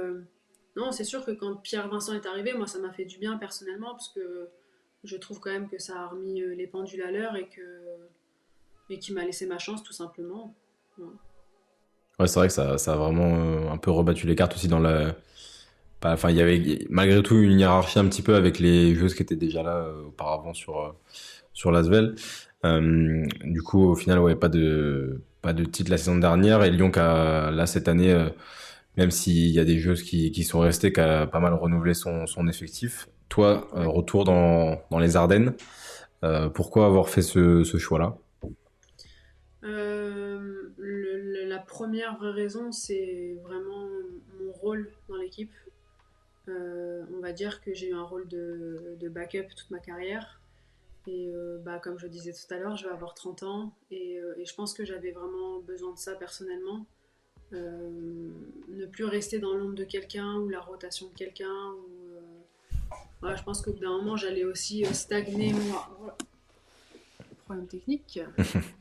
[0.74, 3.38] non, c'est sûr que quand Pierre Vincent est arrivé, moi, ça m'a fait du bien
[3.38, 4.48] personnellement parce que
[5.04, 7.62] je trouve quand même que ça a remis les pendules à l'heure et que
[8.92, 10.56] et qui m'a laissé ma chance tout simplement.
[12.18, 14.80] Ouais, c'est vrai que ça, ça a vraiment un peu rebattu les cartes aussi dans
[14.80, 15.14] la,
[16.02, 19.22] enfin, il y avait malgré tout une hiérarchie un petit peu avec les joueuses qui
[19.22, 20.92] étaient déjà là euh, auparavant sur euh,
[21.52, 21.70] sur.
[22.64, 26.70] Euh, du coup, au final, ouais, pas de pas de titre la saison dernière et
[26.70, 28.14] Lyon qui a là cette année,
[28.98, 31.94] même s'il y a des joueuses qui, qui sont restées, qui a pas mal renouvelé
[31.94, 33.08] son, son effectif.
[33.30, 35.54] Toi, retour dans, dans les Ardennes.
[36.54, 38.16] pourquoi avoir fait ce, ce choix-là?
[39.62, 43.88] La première vraie raison, c'est vraiment
[44.38, 45.50] mon rôle dans l'équipe.
[46.48, 50.40] Euh, on va dire que j'ai eu un rôle de, backup toute ma carrière.
[51.06, 54.34] Et euh, bah, comme je disais tout à l'heure, je vais avoir 30 ans euh,
[54.38, 56.86] et, je pense que j'avais vraiment besoin de ça personnellement.
[57.52, 61.74] ne plus rester dans l'ombre de quelqu'un ou la rotation de quelqu'un.
[63.22, 66.16] je pense qu'au bout d'un moment, j'allais aussi stagner moi.
[67.44, 68.20] Problème technique.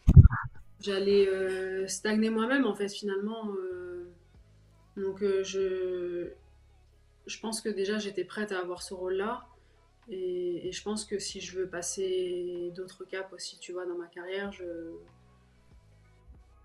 [0.81, 3.53] j'allais stagner moi-même en fait finalement.
[4.97, 6.33] donc je
[7.29, 9.47] je pense que déjà j'étais prête à avoir ce rôle-là.
[10.09, 14.07] Et, je pense que si je veux passer d'autres caps aussi, tu vois, dans ma
[14.07, 14.63] carrière, je...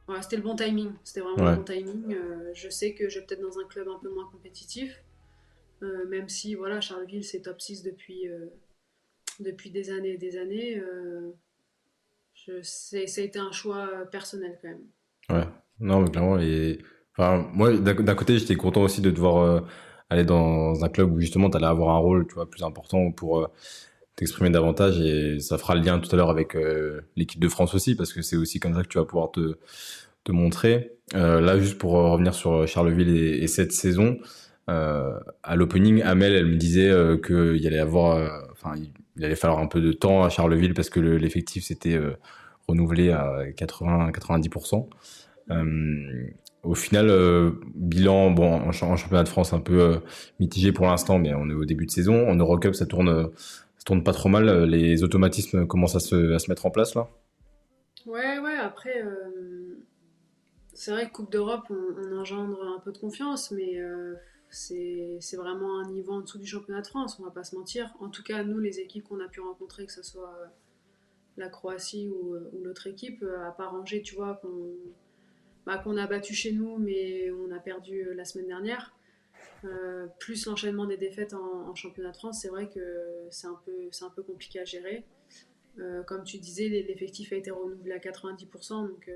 [0.06, 0.92] Voilà, c'était le bon timing.
[1.02, 2.14] C'était vraiment le bon timing.
[2.14, 5.02] Euh, je sais que je vais peut-être dans un club un peu moins compétitif.
[5.82, 8.46] Euh, même si, voilà, Charleville, c'est top 6 depuis, euh,
[9.40, 10.82] depuis des années et des années,
[12.34, 14.86] je, ça a été un choix personnel quand même.
[15.30, 15.48] Ouais,
[15.80, 16.78] non, mais clairement, et,
[17.16, 19.66] enfin, moi, d'un côté, j'étais content aussi de devoir
[20.10, 23.10] aller dans un club où justement tu allais avoir un rôle tu vois, plus important
[23.12, 23.50] pour
[24.16, 26.56] t'exprimer davantage et ça fera le lien tout à l'heure avec
[27.16, 29.56] l'équipe de France aussi parce que c'est aussi comme ça que tu vas pouvoir te,
[30.24, 30.92] te montrer.
[31.14, 34.18] Euh, là, juste pour revenir sur Charleville et, et cette saison,
[34.70, 38.28] euh, à l'opening, Amel, elle me disait euh, qu'il allait euh,
[39.22, 42.16] allait falloir un peu de temps à Charleville parce que l'effectif s'était euh,
[42.66, 44.88] renouvelé à 80-90%.
[46.64, 47.10] Au final,
[47.74, 50.00] bilan, bon, en, championnat de France un peu
[50.40, 52.28] mitigé pour l'instant, mais on est au début de saison.
[52.28, 54.64] En Eurocup, ça tourne, ça tourne pas trop mal.
[54.64, 57.08] Les automatismes commencent à se, mettre en place là.
[58.06, 58.56] Ouais, ouais.
[58.56, 59.02] Après,
[60.74, 64.14] c'est vrai que Coupe d'Europe, on, engendre un peu de confiance, mais euh,
[64.50, 67.94] c'est vraiment un niveau en dessous du championnat de France, on va pas se mentir.
[68.00, 70.46] En tout cas, nous, les équipes qu'on a pu rencontrer, que ce soit euh,
[71.36, 74.40] la Croatie ou, euh, l'autre équipe, à part Angers, tu vois,
[75.66, 78.94] bah, qu'on a battu chez nous, mais on a perdu la semaine dernière.
[80.18, 82.80] plus l'enchaînement des défaites en, championnat de France, c'est vrai que
[83.30, 85.04] c'est un, peu, un peu compliqué à gérer.
[86.06, 89.10] comme tu disais, l'effectif a été renouvelé à 90%, donc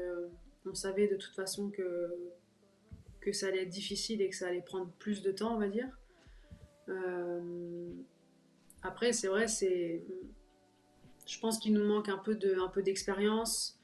[0.66, 2.14] on savait de toute façon que,
[3.20, 5.68] que ça allait être difficile et que ça allait prendre plus de temps, on va
[5.68, 5.88] dire.
[6.88, 7.90] Euh,
[8.82, 10.02] après, c'est vrai, c'est,
[11.26, 13.77] je pense qu'il nous manque un peu de, un peu d'expérience,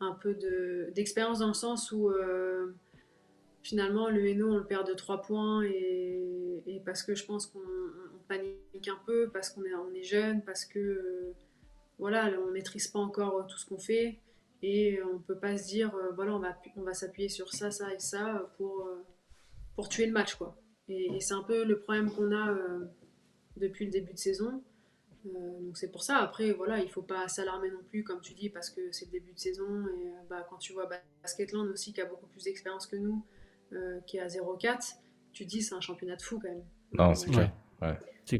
[0.00, 2.74] un peu de, d'expérience dans le sens où euh,
[3.62, 7.60] finalement le Hainaut on le perd de 3 points et, parce que je pense qu'on
[8.28, 11.32] panique un peu, parce qu'on est, on est jeune, parce que
[11.98, 14.18] voilà, on maîtrise pas encore tout ce qu'on fait.
[14.66, 17.52] Et on ne peut pas se dire, euh, voilà, on va, on va s'appuyer sur
[17.52, 19.04] ça, ça et ça pour, euh,
[19.76, 20.36] pour tuer le match.
[20.36, 20.56] Quoi.
[20.88, 22.86] Et, c'est un peu le problème qu'on a euh,
[23.58, 24.62] depuis le début de saison.
[25.24, 28.34] Donc c'est pour ça, après, voilà, il ne faut pas s'alarmer non plus, comme tu
[28.34, 29.86] dis, parce que c'est le début de saison.
[29.88, 30.88] Et bah, quand tu vois
[31.22, 33.24] Basketland aussi, qui a beaucoup plus d'expérience que nous,
[34.06, 34.96] qui est à 0,4,
[35.32, 36.64] tu dis c'est un championnat de fou quand même.
[36.92, 37.52] Non, c'est clair.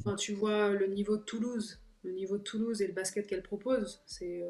[0.05, 3.43] Quand tu vois le niveau de Toulouse, le niveau de Toulouse et le basket qu'elle
[3.43, 4.45] propose, c'est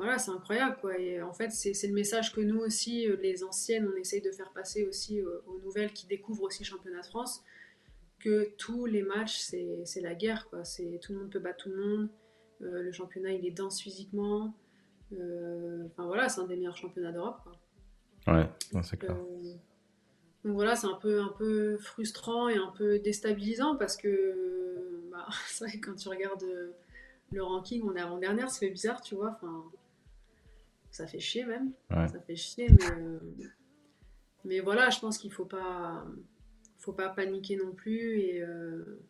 [0.00, 0.98] voilà, c'est incroyable quoi.
[0.98, 4.32] Et en fait, c'est le message que nous aussi, euh, les anciennes, on essaye de
[4.32, 7.42] faire passer aussi euh, aux nouvelles qui découvrent aussi le championnat de France,
[8.20, 10.62] que tous les matchs, c'est la guerre quoi.
[10.62, 12.08] Tout le monde peut battre tout le monde.
[12.62, 14.54] Euh, le championnat, il est dense physiquement.
[15.12, 17.40] enfin voilà, c'est un des meilleurs championnats d'Europe.
[18.26, 18.48] Ouais,
[18.82, 19.16] c'est clair.
[19.16, 25.26] donc voilà, c'est un peu, un peu frustrant et un peu déstabilisant parce que bah,
[25.48, 26.44] c'est vrai que quand tu regardes
[27.32, 29.30] le ranking, on est avant-dernière, ça fait bizarre, tu vois.
[29.30, 29.64] Enfin,
[30.90, 31.72] ça fait chier même.
[31.90, 33.18] Ça fait chier, mais, euh,
[34.44, 36.04] mais voilà, je pense qu'il faut pas,
[36.80, 38.20] faut pas paniquer non plus.
[38.20, 39.00] Et, euh,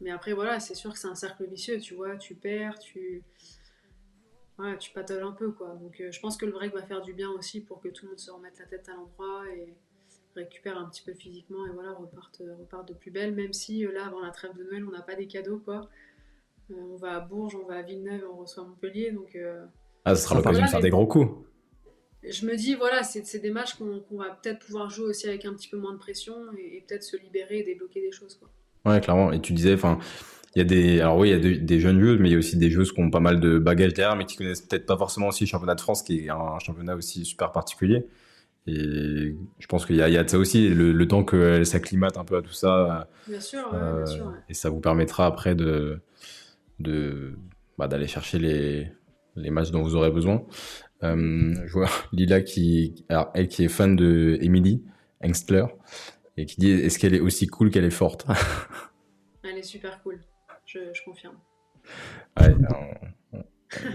[0.00, 2.16] mais après, voilà, c'est sûr que c'est un cercle vicieux, tu vois.
[2.16, 3.22] Tu perds, tu,
[4.56, 5.74] voilà, tu patoles un peu, quoi.
[5.74, 8.06] Donc euh, je pense que le break va faire du bien aussi pour que tout
[8.06, 9.74] le monde se remette la tête à l'endroit et
[10.36, 13.34] récupère un petit peu physiquement et voilà, reparte, reparte de plus belle.
[13.34, 15.88] Même si là, avant la trêve de Noël, on n'a pas des cadeaux, quoi.
[16.70, 19.36] on va à Bourges, on va à Villeneuve, on reçoit Montpellier, donc
[20.04, 21.30] ah, ce sera l'occasion de faire des gros coups.
[22.30, 25.54] Je me dis, voilà, c'est des matchs qu'on va peut-être pouvoir jouer aussi avec un
[25.54, 28.38] petit peu moins de pression et, peut-être se libérer et débloquer des choses.
[28.38, 28.48] Quoi.
[28.90, 29.32] Ouais, clairement.
[29.32, 29.98] Et tu disais, enfin,
[30.54, 32.34] il y a des, alors oui, il y a des jeunes joueuses, mais il y
[32.34, 34.86] a aussi des joueuses qui ont pas mal de bagages derrière, mais qui connaissent peut-être
[34.86, 38.06] pas forcément aussi le championnat de France, qui est un championnat aussi super particulier.
[38.66, 42.36] Et je pense qu'il y, a de ça aussi, le, temps qu'elles s'acclimatent un peu
[42.36, 43.08] à tout ça.
[43.26, 46.00] Bien sûr, euh, bien sûr Et ça vous permettra après de,
[46.78, 47.32] de
[47.78, 48.92] bah, d'aller chercher les,
[49.36, 50.44] les matchs dont vous aurez besoin.
[51.02, 54.82] Euh, je vois Lila qui, alors, elle qui est fan de Emily
[55.22, 55.64] Engstler
[56.36, 58.26] et qui dit est-ce qu'elle est aussi cool qu'elle est forte?
[59.44, 60.20] Elle est super cool,
[60.66, 61.36] je, confirme.
[62.38, 62.54] Ouais,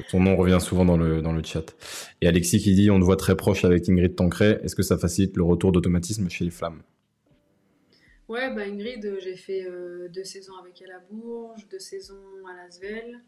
[0.07, 1.75] son nom revient souvent dans le, dans le chat.
[2.21, 4.59] Et Alexis qui dit on te voit très proche avec Ingrid Tancret.
[4.63, 6.81] Est-ce que ça facilite le retour d'automatisme chez les flammes
[8.29, 12.15] Ouais, bah Ingrid, j'ai fait euh, deux saisons avec elle à Bourges, deux saisons
[12.49, 13.21] à Lasvel.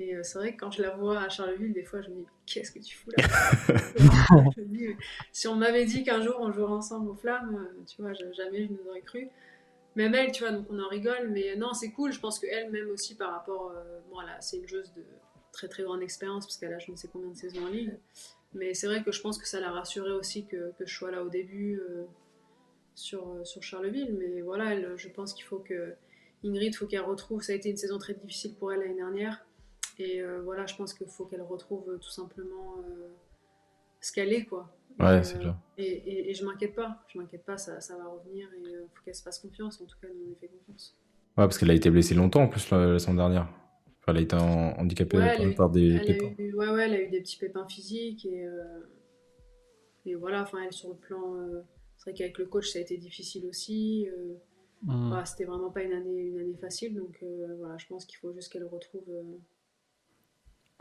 [0.00, 2.16] Et euh, c'est vrai que quand je la vois à Charleville, des fois, je me
[2.16, 3.26] dis qu'est-ce que tu fous là?
[5.32, 8.64] Si on m'avait dit qu'un jour on jouerait ensemble aux flammes, euh, tu vois, jamais
[8.64, 9.28] je nous aurais cru.
[9.96, 12.12] Même elle, tu vois, donc on en rigole, mais non, c'est cool.
[12.12, 13.72] Je pense qu'elle, même aussi par rapport.
[13.76, 15.02] Euh, bon, là, c'est une joueuse de
[15.52, 17.98] très très grande expérience, parce qu'elle a je ne sais combien de saisons en ligne.
[18.54, 21.10] Mais c'est vrai que je pense que ça l'a rassuré aussi que, que, je sois
[21.10, 21.78] là au début
[22.94, 24.16] sur, sur Charleville.
[24.18, 25.94] Mais voilà, elle, je pense qu'il faut que.
[26.42, 27.42] Ingrid, faut qu'elle retrouve.
[27.42, 29.44] Ça a été une saison très difficile pour elle l'année dernière.
[30.00, 33.08] Et euh, voilà, je pense qu'il faut qu'elle retrouve tout simplement euh,
[34.00, 34.74] ce qu'elle est, quoi.
[34.98, 35.56] Ouais, c'est clair.
[35.76, 38.86] Et, et, je m'inquiète pas, je m'inquiète pas, ça, ça, va revenir et il euh,
[38.94, 39.78] faut qu'elle se fasse confiance.
[39.80, 40.96] En tout cas, nous, on lui fait confiance.
[41.36, 43.48] Ouais, parce qu'elle a été blessée longtemps en plus la, semaine dernière.
[44.06, 46.34] elle a été handicapée par des pépins.
[46.38, 48.46] ouais, ouais, elle a eu des petits pépins physiques et,
[50.06, 51.34] et voilà, enfin, elle sur le plan.
[51.96, 54.08] c'est vrai qu'avec le coach, ça a été difficile aussi.
[54.82, 55.24] Mmh.
[55.26, 57.22] c'était vraiment pas une année, une année facile, donc
[57.58, 59.04] voilà, je pense qu'il faut juste qu'elle retrouve.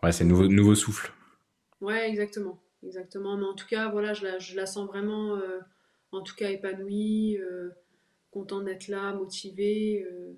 [0.03, 1.11] Ouais, c'est nouveau, nouveau souffle.
[1.81, 2.59] Ouais, exactement.
[2.85, 3.37] Exactement.
[3.37, 5.59] Mais en tout cas, voilà, je la, je la sens vraiment, euh,
[6.11, 7.69] en tout cas, épanouie, euh,
[8.31, 10.05] contente d'être là, motivée.
[10.09, 10.33] Euh.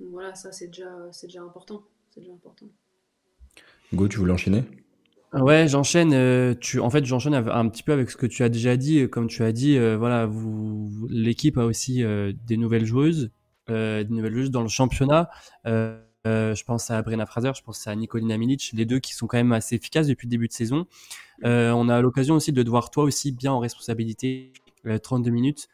[0.00, 1.84] donc voilà, ça, c'est déjà, c'est déjà important.
[2.10, 2.66] C'est déjà important.
[3.94, 4.64] Go, tu voulais enchaîner?
[5.32, 6.56] Ouais, j'enchaîne.
[6.58, 9.08] tu, en fait, j'enchaîne un petit peu avec ce que tu as déjà dit.
[9.08, 12.02] Comme tu as dit, voilà, vous, l'équipe a aussi
[12.46, 13.30] des nouvelles joueuses,
[13.68, 15.28] des nouvelles joueuses dans le championnat.
[16.26, 19.26] Euh, je pense à Brenna Fraser, je pense à Nicolina Milic, les deux qui sont
[19.26, 20.86] quand même assez efficaces depuis le début de saison.
[21.44, 24.52] Euh, on a l'occasion aussi de te voir toi aussi bien en responsabilité.
[25.02, 25.68] 32 euh, minutes.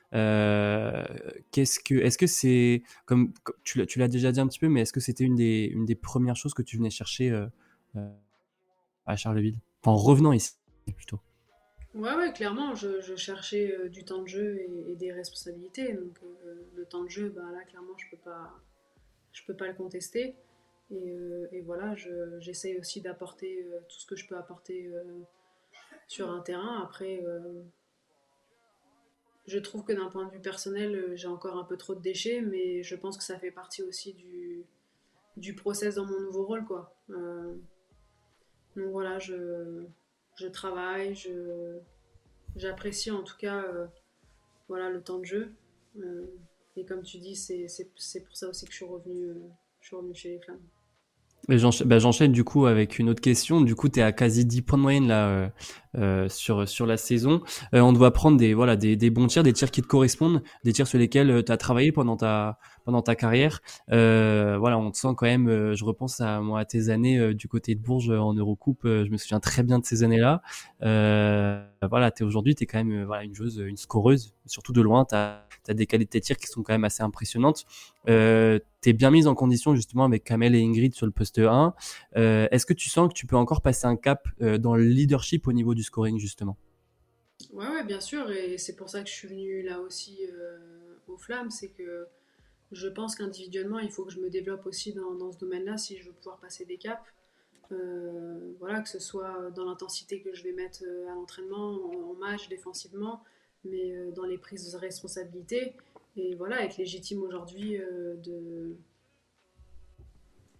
[1.50, 4.92] qu'est-ce que, est-ce que c'est comme tu, l'as déjà dit un petit peu, mais est-ce
[4.94, 7.30] que c'était une des, une des premières choses que tu venais chercher
[9.04, 10.54] à Charleville, en revenant ici
[10.96, 11.20] plutôt.
[11.94, 15.92] Ouais, ouais, clairement, je, cherchais du temps de jeu et, des responsabilités.
[15.92, 16.18] Donc
[16.74, 18.62] le temps de jeu, bah, là, clairement, je peux pas,
[19.32, 20.36] je peux pas le contester.
[20.90, 21.94] Et, euh, voilà,
[22.40, 25.02] j'essaye aussi d'apporter euh, tout ce que je peux apporter euh,
[26.06, 26.82] sur un terrain.
[26.82, 27.24] Après,
[29.46, 32.42] je trouve que d'un point de vue personnel, j'ai encore un peu trop de déchets,
[32.42, 34.64] mais je pense que ça fait partie aussi du,
[35.36, 36.64] du process dans mon nouveau rôle.
[36.64, 36.94] Quoi.
[37.08, 39.84] donc voilà, je,
[40.36, 41.16] je travaille,
[42.56, 43.64] j'apprécie en tout cas
[44.68, 45.54] voilà, le temps de jeu.
[46.76, 49.34] Et comme tu dis, c'est pour ça aussi que je suis revenue, euh,
[49.80, 50.62] je suis revenue chez les Flammes.
[51.48, 53.60] Bah, j'enchaîne du coup avec une autre question.
[53.62, 55.48] Du coup, tu es à quasi 10 points de moyenne là euh,
[55.96, 57.42] euh, sur sur la saison.
[57.72, 60.72] on doit prendre des voilà des, des, bons tirs, des tirs qui te correspondent, des
[60.72, 63.60] tirs sur lesquels tu as travaillé pendant ta pendant ta carrière.
[63.88, 67.74] voilà, on te sent quand même je repense à moi à tes années du côté
[67.74, 70.42] de Bourges en Eurocoupe, je me souviens très bien de ces années-là.
[70.80, 75.04] voilà, tu aujourd'hui tu es quand même voilà une joueuse une scoreuse, surtout de loin,
[75.64, 77.64] tu as des qualités de tir qui sont quand même assez impressionnantes.
[78.08, 81.38] Euh, tu es bien mise en condition justement avec Kamel et Ingrid sur le poste
[81.38, 81.74] 1.
[82.16, 84.84] Euh, Est-ce que tu sens que tu peux encore passer un cap euh, dans le
[84.84, 86.56] leadership au niveau du scoring justement?
[87.52, 88.30] Ouais, ouais, bien sûr.
[88.30, 90.58] Et c'est pour ça que je suis venue là aussi euh,
[91.08, 91.50] aux Flammes.
[91.50, 92.06] C'est que
[92.72, 96.06] je pense qu'individuellement, il faut que je me développe aussi dans, ce domaine-là si je
[96.06, 97.02] veux pouvoir passer des caps.
[98.60, 102.50] Voilà, que ce soit dans l'intensité que je vais mettre à l'entraînement, en, en, match,
[102.50, 103.22] défensivement,
[103.64, 105.74] mais euh, dans les prises de responsabilité.
[106.16, 108.16] Et voilà, être légitime aujourd'hui euh,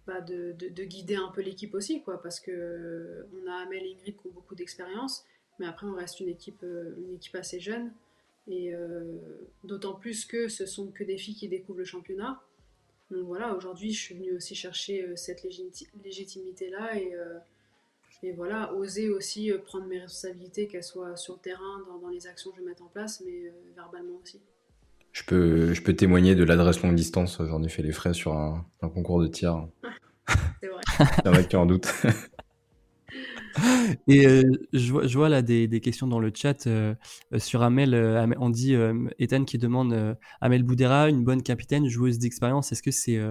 [0.07, 3.55] bah, de, de, de, guider un peu l'équipe aussi, quoi, parce que euh, on a
[3.63, 5.25] Amel et Ingrid qui ont beaucoup d'expérience,
[5.59, 7.91] mais après on reste une équipe, une équipe assez jeune.
[8.49, 8.73] Et
[9.63, 12.43] d'autant plus que ce sont que des filles qui découvrent le championnat.
[13.09, 15.45] Donc voilà, aujourd'hui je suis venue aussi chercher cette
[16.03, 17.15] légitimité-là et
[18.23, 22.25] et voilà, oser aussi euh, prendre mes responsabilités, qu'elles soient sur le terrain, dans, les
[22.25, 24.39] actions que je vais mettre en place, mais euh, verbalement aussi.
[25.11, 27.37] Je peux, je peux témoigner de l'adresse longue distance.
[27.39, 29.67] J'en ai fait les frais sur un, concours de tir.
[30.61, 30.81] C'est vrai.
[30.99, 31.93] Il y en a qui en doutent.
[34.07, 36.67] Et euh, je, vois, je, vois, là des, des, questions dans le chat
[37.37, 37.93] sur Amel.
[38.39, 38.75] on dit
[39.19, 42.71] Ethan qui demande Amel Boudera, une bonne capitaine, joueuse d'expérience.
[42.71, 43.21] Est-ce que c'est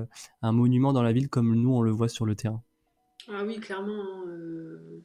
[0.42, 2.62] un monument dans la ville comme nous on le voit sur le terrain?
[3.28, 4.02] Ah oui, clairement.
[4.02, 5.02] Hein, euh,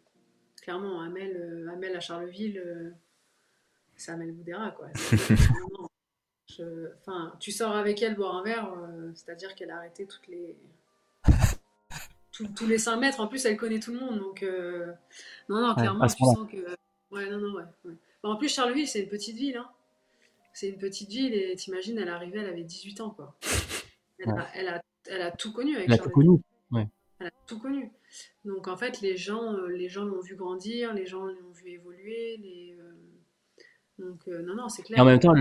[0.61, 2.91] clairement, Amel, euh, Amel à Charleville, euh,
[3.95, 4.87] c'est Amel Boudera, quoi.
[7.01, 8.73] Enfin, tu sors avec elle boire un verre,
[9.13, 10.57] c'est-à-dire qu'elle a arrêté toutes les.
[12.55, 14.43] tous les 5 mètres, en plus elle connaît tout le monde, donc
[15.49, 16.75] non, non, clairement, tu sens que.
[17.11, 17.93] Ouais, non, non, ouais.
[18.23, 19.69] en plus, Charleville, c'est une petite ville, hein.
[20.51, 23.35] C'est une petite ville, et t'imagines, elle arrivait, elle avait 18 ans, quoi.
[24.17, 25.91] Elle, a, elle, a, elle a, tout connu avec.
[25.91, 26.41] A tout connu.
[26.71, 26.87] Ouais.
[27.19, 27.91] Elle a tout connu.
[28.45, 31.71] Donc en fait, les gens euh, les gens l'ont vu grandir, les gens l'ont vu
[31.71, 32.37] évoluer.
[32.37, 32.93] Les, euh,
[33.97, 34.99] Donc euh, non, non, c'est clair.
[34.99, 35.33] en même temps,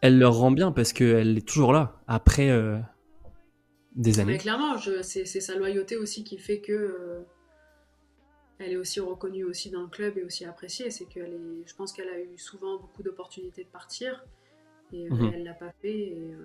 [0.00, 2.48] elle, leur rend bien parce qu'elle est toujours là après
[3.94, 4.32] des années.
[4.32, 7.24] Mais clairement, c'est sa loyauté aussi qui fait que
[8.58, 10.90] elle est aussi reconnue aussi dans le club et aussi appréciée.
[10.90, 14.24] C'est qu'elle est, je pense qu'elle a eu souvent beaucoup d'opportunités de partir
[14.92, 15.32] et mhm.
[15.32, 15.96] elle l'a pas fait.
[15.96, 16.36] et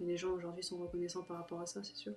[0.00, 2.14] les gens aujourd'hui sont reconnaissants par rapport à ça, c'est sûr.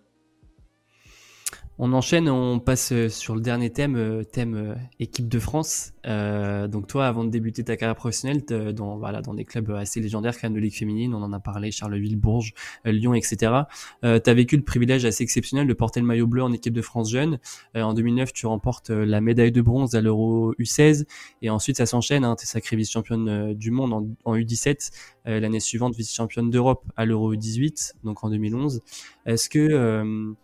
[1.79, 5.93] On enchaîne, on passe euh, sur le dernier thème, euh, thème euh, équipe de France.
[6.05, 10.39] donc toi, avant de débuter ta carrière professionnelle, dans voilà dans des clubs assez légendaires,
[10.39, 12.53] quand de Ligue féminine, on en a parlé, Charleville, Bourges,
[12.85, 13.53] Lyon, etc.
[14.03, 16.73] Euh, tu as vécu le privilège assez exceptionnel de porter le maillot bleu en équipe
[16.73, 17.39] de France jeune.
[17.73, 21.05] en 2009, tu remportes la médaille de bronze à l'Euro U16
[21.41, 22.25] et ensuite ça s'enchaîne.
[22.25, 24.91] Hein, tu es sacrée vice-championne du monde en, en U17.
[25.25, 28.81] L'année suivante, vice-championne d'Europe à l'Euro U18, donc en 2011.
[29.25, 30.35] Est-ce que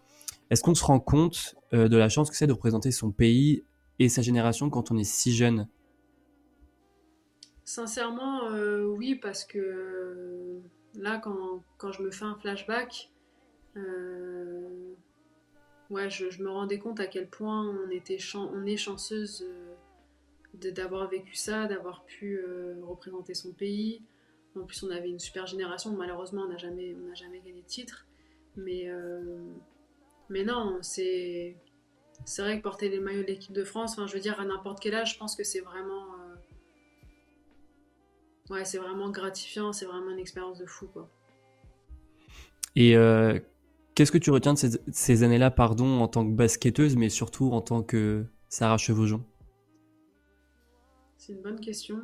[0.50, 3.64] Est-ce qu'on se rend compte de la chance que c'est de représenter son pays
[4.00, 5.68] et sa génération quand on est si jeune?
[7.66, 8.48] Sincèrement,
[8.98, 10.60] oui, parce que
[10.96, 13.12] là, quand, je me fais un flashback,
[13.76, 13.82] je,
[16.42, 19.46] me rendais compte à quel point on, est chanceuse
[20.56, 22.42] d'avoir vécu ça, d'avoir pu
[22.82, 24.02] représenter son pays.
[24.56, 25.92] En plus, on avait une super génération.
[25.92, 28.08] Malheureusement, on n'a jamais, jamais gagné de titre.
[28.56, 29.22] Mais, euh,
[30.30, 31.58] mais non, c'est,
[32.26, 34.46] c'est vrai que porter les maillots de l'équipe de France, enfin, je veux dire, à
[34.46, 36.06] n'importe quel âge, je pense que c'est vraiment,
[38.50, 39.74] euh, ouais, c'est vraiment gratifiant.
[39.74, 41.10] C'est vraiment une expérience de fou, quoi.
[42.76, 43.40] Et euh,
[43.96, 47.52] qu'est-ce que tu retiens de ces, ces années-là, pardon, en tant que basketteuse, mais surtout
[47.52, 49.24] en tant que Sarah Chevaujon?
[51.18, 52.02] C'est une bonne question.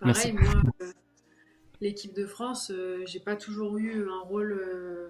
[0.00, 0.92] Pareil, moi, euh,
[1.80, 5.08] l'équipe de France, euh, j'ai pas toujours eu un rôle, euh,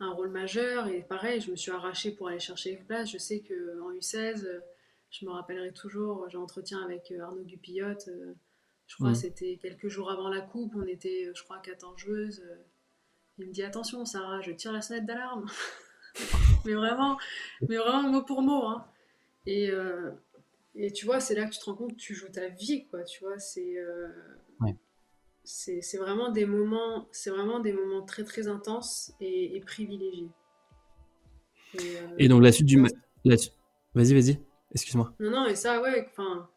[0.00, 0.88] un rôle majeur.
[0.88, 3.10] Et pareil, je me suis arrachée pour aller chercher les places.
[3.10, 4.46] Je sais qu'en U16,
[5.10, 8.08] je me rappellerai toujours, j'ai entretien avec Arnaud Gupillotte.
[8.86, 10.74] je crois que c'était quelques jours avant la coupe.
[10.76, 12.42] On était, je crois, 14 joueuses.
[13.38, 15.46] il me dit Attention, Sarah, je tire la sonnette d'alarme.
[16.64, 17.18] mais vraiment,
[17.68, 18.64] mais vraiment mot pour mot.
[18.64, 18.86] Hein.
[19.46, 19.72] Et,
[20.80, 22.86] et tu vois, c'est là que tu te rends compte que tu joues ta vie,
[22.86, 23.02] quoi.
[23.02, 24.08] Tu vois, c'est euh,
[25.48, 30.28] c'est vraiment des moments, c'est vraiment des moments très très intenses et, privilégiés.
[31.74, 32.78] Et, euh, donc la suite du
[33.94, 34.38] vas-y, vas-y.
[34.72, 35.14] Excuse-moi.
[35.18, 36.06] Non, non, et ça, ouais.
[36.10, 36.48] Enfin,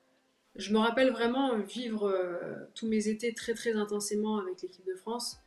[0.57, 4.95] je me rappelle vraiment vivre euh, tous mes étés très très intensément avec l'équipe de
[4.95, 5.37] France,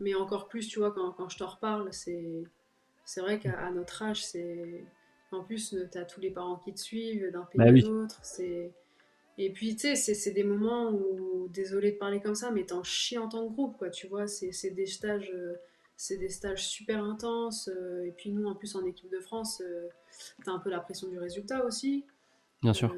[0.00, 2.42] mais encore plus, tu vois, quand, quand je t'en reparle, c'est
[3.04, 4.82] c'est vrai qu'à notre âge, c'est
[5.30, 8.18] en plus, tu as tous les parents qui te suivent d'un pays bah à l'autre.
[9.36, 12.82] Et puis, tu sais, c'est des moments où, désolé de parler comme ça, mais t'en
[12.82, 14.26] chies en tant que groupe, quoi, tu vois.
[14.26, 15.30] C'est des stages.
[15.34, 15.54] Euh,
[15.96, 17.68] c'est des stages super intenses.
[17.68, 19.88] Euh, et puis nous, en plus, en équipe de France, euh,
[20.42, 22.04] tu as un peu la pression du résultat aussi.
[22.62, 22.94] Bien sûr.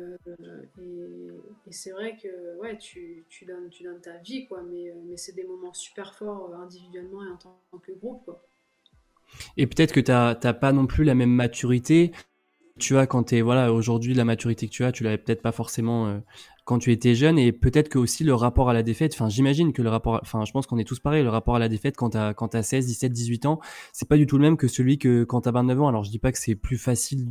[0.79, 1.29] et,
[1.70, 5.35] c'est vrai que ouais, tu, tu, donnes, tu donnes ta vie, quoi, mais, mais c'est
[5.35, 8.25] des moments super forts individuellement et en tant que groupe.
[8.25, 8.46] Quoi.
[9.57, 12.12] Et peut-être que tu n'as pas non plus la même maturité.
[12.79, 15.53] Tu as quand tu voilà, aujourd'hui, la maturité que tu as, tu l'avais peut-être pas
[15.53, 16.19] forcément euh,
[16.65, 17.39] quand tu étais jeune.
[17.39, 20.45] Et peut-être que aussi le rapport à la défaite, enfin, j'imagine que le rapport, enfin,
[20.45, 22.55] je pense qu'on est tous pareils, le rapport à la défaite quand tu as, quand
[22.55, 23.61] as 16, 17, 18 ans,
[23.93, 25.89] c'est pas du tout le même que celui que quand tu as 29 ans.
[25.89, 27.29] Alors, je dis pas que c'est plus facile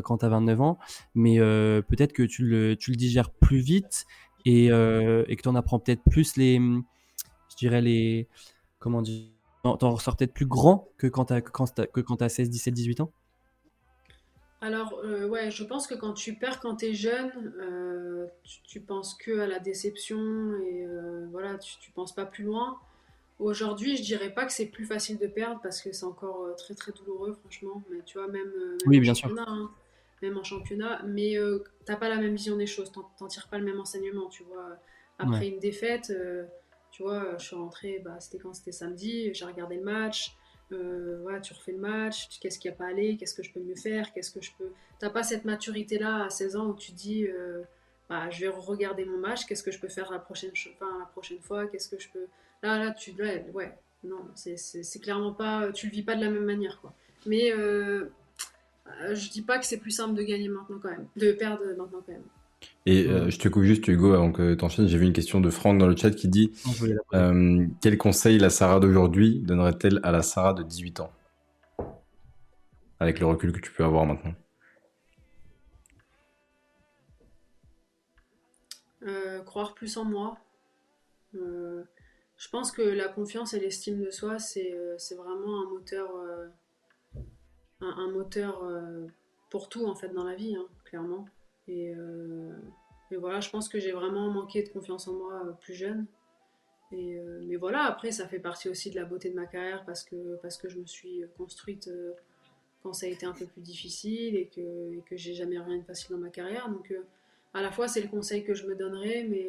[0.00, 0.78] quand tu as 29 ans,
[1.14, 4.06] mais euh, peut-être que tu le, tu le digères plus vite
[4.46, 8.28] et, euh, et que tu en apprends peut-être plus les, je dirais les,
[8.78, 9.26] comment dire,
[9.62, 13.12] t'en ressors peut-être plus grand que quand tu as, 16, 17, 18 ans
[14.62, 18.28] alors, euh, ouais, je pense que quand tu perds quand tu es jeune, euh,
[18.64, 22.78] tu, penses que à la déception et euh, voilà, tu, tu penses pas plus loin.
[23.40, 26.74] Aujourd'hui, je dirais pas que c'est plus facile de perdre parce que c'est encore très
[26.74, 27.82] très douloureux, franchement.
[27.90, 28.52] Mais tu vois, même,
[28.86, 29.34] oui, bien sûr.
[29.36, 29.68] Hein,
[30.22, 31.34] même en championnat, mais
[31.84, 34.78] t'as pas la même vision des choses, t'en tires pas le même enseignement, tu vois.
[35.18, 36.12] Après une défaite,
[36.92, 38.54] tu vois, je suis rentrée, bah, c'était quand?
[38.54, 40.36] C'était samedi, j'ai regardé le match.
[41.22, 43.76] Voilà, tu refais le match, qu'est-ce qui a pas allé, qu'est-ce que je peux mieux
[43.76, 44.70] faire, qu'est-ce que je peux.
[44.98, 47.62] T'as pas cette maturité là à 16 ans où tu dis, euh,
[48.08, 51.40] bah, je vais regarder mon match, qu'est-ce que je peux faire la prochaine, la prochaine
[51.40, 52.26] fois, qu'est-ce que je peux.
[52.62, 53.12] Là, là, tu,
[53.52, 56.92] ouais non, c'est clairement pas, tu le vis pas de la même manière, quoi.
[57.24, 58.06] Mais euh,
[59.12, 62.02] je dis pas que c'est plus simple de gagner maintenant quand même, de perdre maintenant
[62.04, 62.24] quand même.
[62.84, 64.88] Et euh, je te coupe juste, Hugo, avant que tu enchaînes.
[64.88, 66.52] J'ai vu une question de Franck dans le chat qui dit
[67.14, 71.12] euh, Quel conseil la Sarah d'aujourd'hui donnerait-elle à la Sarah de 18 ans?
[72.98, 74.34] Avec le recul que tu peux avoir maintenant.
[79.04, 80.36] Euh, croire plus en moi.
[81.34, 84.74] je pense que la confiance et l'estime de soi, c'est
[85.16, 86.10] vraiment un moteur,
[87.80, 88.60] un, moteur
[89.50, 91.26] pour tout en fait dans la vie, hein, clairement.
[91.72, 92.52] Euh,
[93.10, 96.06] et, voilà, je pense que j'ai vraiment manqué de confiance en moi euh, plus jeune.
[96.92, 99.84] Et, euh, mais voilà, après, ça fait partie aussi de la beauté de ma carrière
[99.84, 101.90] parce que, parce que je me suis construite
[102.82, 105.78] quand ça a été un peu plus difficile et que, et que j'ai jamais rien
[105.78, 106.68] de facile dans ma carrière.
[106.68, 106.92] Donc,
[107.54, 109.48] à la fois, c'est le conseil que je me donnerais, mais,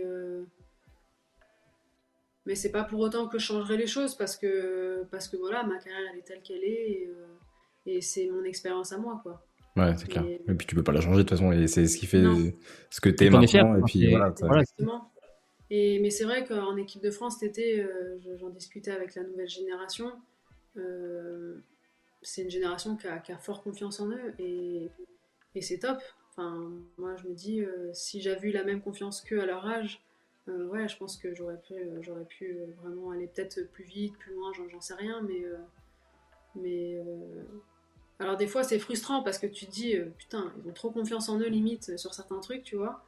[2.46, 5.64] mais c'est pas pour autant que je changerai les choses parce que, parce que voilà,
[5.64, 7.14] ma carrière, elle est telle qu'elle est et,
[7.86, 9.46] et c'est mon expérience à moi, quoi.
[9.76, 10.26] Ouais, c'est clair.
[10.26, 12.24] Et puis tu peux pas la changer de toute façon, et c'est ce qui fait
[12.90, 13.76] ce que tu es maintenant.
[13.78, 14.28] Et puis voilà.
[14.28, 15.10] Exactement.
[15.70, 19.24] Et, mais c'est vrai qu'en équipe de France cet été, euh, j'en discutais avec la
[19.24, 20.12] nouvelle génération.
[20.78, 21.56] Euh,
[22.22, 24.92] c'est une génération qui a, qui a, fort confiance en eux et,
[25.56, 25.98] et c'est top.
[26.30, 29.66] Enfin, moi, je me dis, euh, si j'avais eu la même confiance qu'eux à leur
[29.66, 30.04] âge,
[30.48, 34.52] ouais, je pense que j'aurais pu, j'aurais pu vraiment aller peut-être plus vite, plus loin,
[34.54, 35.44] j'en sais rien, mais
[36.56, 37.02] Mais
[38.20, 41.30] alors des fois c'est frustrant parce que tu te dis putain ils ont trop confiance
[41.30, 43.04] en eux limite sur certains trucs, tu vois.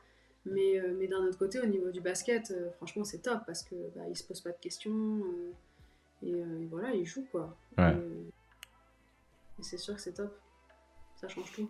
[0.47, 4.03] Mais, mais d'un autre côté au niveau du basket, franchement c'est top parce que bah,
[4.09, 5.23] ils se posent pas de questions
[6.23, 7.55] et, voilà ils jouent quoi.
[7.79, 7.83] Et,
[9.61, 10.37] c'est sûr que c'est top.
[11.15, 11.69] Ça change tout.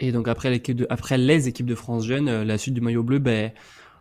[0.00, 2.80] Et donc après, l'équipe de, après les équipes de France jeunes, euh, la suite du
[2.80, 3.52] maillot bleu, ben,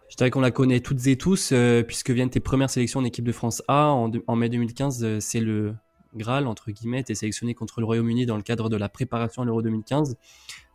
[0.10, 3.04] je dirais qu'on la connaît toutes et tous, euh, puisque viennent tes premières sélections en
[3.04, 3.88] équipe de France A.
[3.88, 5.76] En, en mai 2015, euh, c'est le
[6.16, 9.42] Graal, entre guillemets, tu es sélectionné contre le Royaume-Uni dans le cadre de la préparation
[9.42, 10.18] à l'Euro 2015.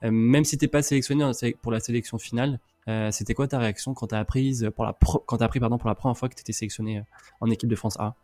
[0.02, 1.24] même si t'es pas sélectionné
[1.62, 2.60] pour la sélection finale,
[3.10, 5.88] c'était quoi ta réaction quand tu as appris, pour la quand as appris pardon, pour
[5.88, 7.02] la première fois que tu étais sélectionné
[7.40, 8.14] en équipe de France A?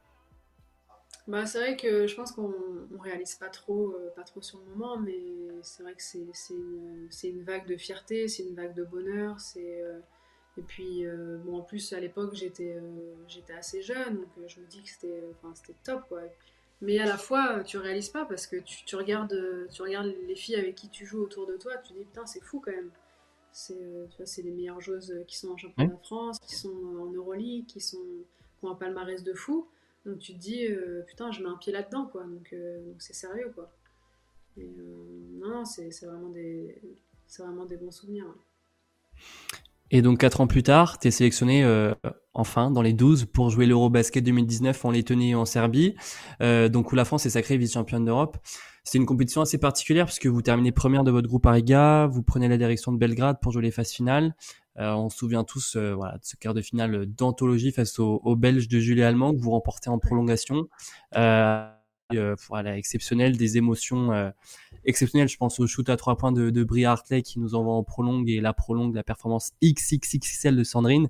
[1.31, 4.59] Bah, c'est vrai que je pense qu'on ne réalise pas trop, euh, pas trop sur
[4.59, 5.17] le moment, mais
[5.63, 6.19] c'est vrai que c'est
[6.51, 9.37] une, une, vague de fierté, c'est une vague de bonheur.
[9.57, 10.01] Euh,
[10.57, 12.77] et puis, euh, bon, en plus, à l'époque, j'étais
[13.29, 15.23] j'étais assez jeune, donc je me dis que c'était
[15.85, 16.03] top.
[16.09, 16.23] Quoi.
[16.83, 20.37] Mais à la fois, tu réalises pas parce que tu, tu, regardes, tu regardes les
[20.37, 22.73] filles avec qui tu joues autour de toi, tu te dis putain, c'est fou quand
[22.73, 22.91] même.
[23.53, 27.81] C'est les meilleures joueuses qui sont en championnat de France, qui sont en Euroleague, qui,
[27.81, 27.99] sont,
[28.59, 29.69] qui ont un palmarès de fou.
[30.07, 32.25] Donc tu te dis, euh, putain, je mets un pied là-dedans, quoi.
[32.25, 33.71] Donc euh, c'est sérieux, quoi.
[34.57, 36.81] Et, euh, non, c'est vraiment, des,
[37.39, 38.27] vraiment des bons souvenirs.
[39.91, 41.65] Et donc 4 ans plus tard, tu es sélectionné
[42.33, 45.97] enfin dans les 12 pour jouer l'Eurobasket 2019 en Lettonie et en Serbie,
[46.41, 48.39] donc où la France est sacrée vice-championne d'Europe.
[48.85, 52.23] C'est une compétition assez particulière puisque vous terminez première de votre groupe à Riga, vous
[52.23, 54.35] prenez la direction de Belgrade pour jouer les phases finales.
[54.79, 58.37] Euh, on se souvient tous euh, voilà, de ce quart de finale d'anthologie face aux,
[58.37, 60.69] Belges de Julie Allemand que vous remportez en prolongation.
[61.17, 61.69] Euh,
[62.49, 64.33] voilà, exceptionnel, des émotions
[64.85, 65.29] exceptionnelles.
[65.29, 68.29] Je pense au shoot à trois points de, de Hartley qui nous envoie en prolongue
[68.29, 71.09] et la prolongue, la performance XXXL de Sandrine.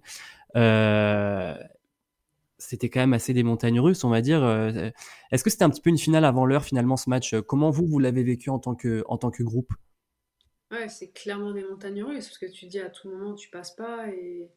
[2.58, 4.44] c'était quand même assez des montagnes russes, on va dire.
[5.32, 7.34] Est-ce que c'était un petit peu une finale avant l'heure finalement ce match?
[7.46, 9.72] Comment vous vous l'avez vécu en tant que en tant que groupe?
[10.70, 13.74] Ouais, c'est clairement des montagnes russes, parce que tu dis à tout moment tu passes
[13.74, 14.48] pas, et,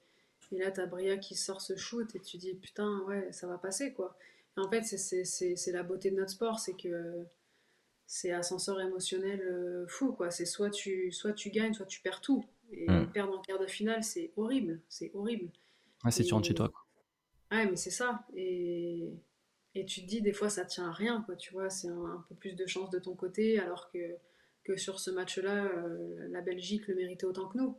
[0.52, 3.58] et là t'as Bria qui sort ce shoot, et tu dis putain, ouais, ça va
[3.58, 4.16] passer quoi.
[4.58, 7.26] En fait, c'est la beauté de notre sport, c'est que
[8.06, 10.30] c'est ascenseur émotionnel euh, fou quoi.
[10.30, 12.46] C'est soit tu, soit tu gagnes, soit tu perds tout.
[12.72, 13.12] Et mm.
[13.12, 15.52] perdre en quart de finale, c'est horrible, c'est horrible.
[16.04, 16.86] Ouais, c'est tu chez toi quoi.
[17.52, 18.26] Ouais, mais c'est ça.
[18.36, 19.14] Et,
[19.76, 22.26] et tu te dis, des fois, ça tient à rien, quoi, tu vois, c'est un,
[22.28, 24.00] peu plus de chance de ton côté, alors que
[24.64, 27.78] que sur ce match-là, euh, la Belgique le méritait autant que nous.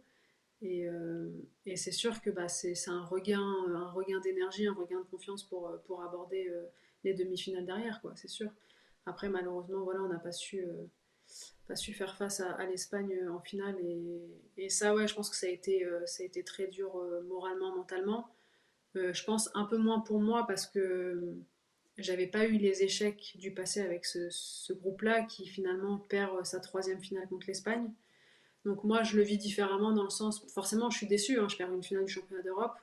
[0.64, 1.30] Et, euh,
[1.66, 5.44] et c'est sûr que bah, c'est un regain, un regain d'énergie, un regain de confiance
[5.44, 6.64] pour, pour aborder euh,
[7.04, 8.50] les demi-finales derrière, c'est sûr.
[9.06, 10.64] Après, malheureusement, voilà, on n'a pas su,
[11.92, 13.76] faire face à, l'Espagne en finale.
[14.56, 15.86] Et, ça, ouais, je pense que ça a été,
[16.44, 16.96] très dur
[17.28, 18.26] moralement, mentalement.
[18.94, 21.36] je pense un peu moins pour moi parce que
[21.98, 26.60] j'avais pas eu les échecs du passé avec ce, groupe-là qui finalement perd euh, sa
[26.60, 27.90] troisième finale contre l'Espagne.
[28.64, 31.56] Donc moi, je le vis différemment dans le sens, forcément, je suis déçue, hein, je
[31.56, 32.74] perds une finale du championnat d'Europe,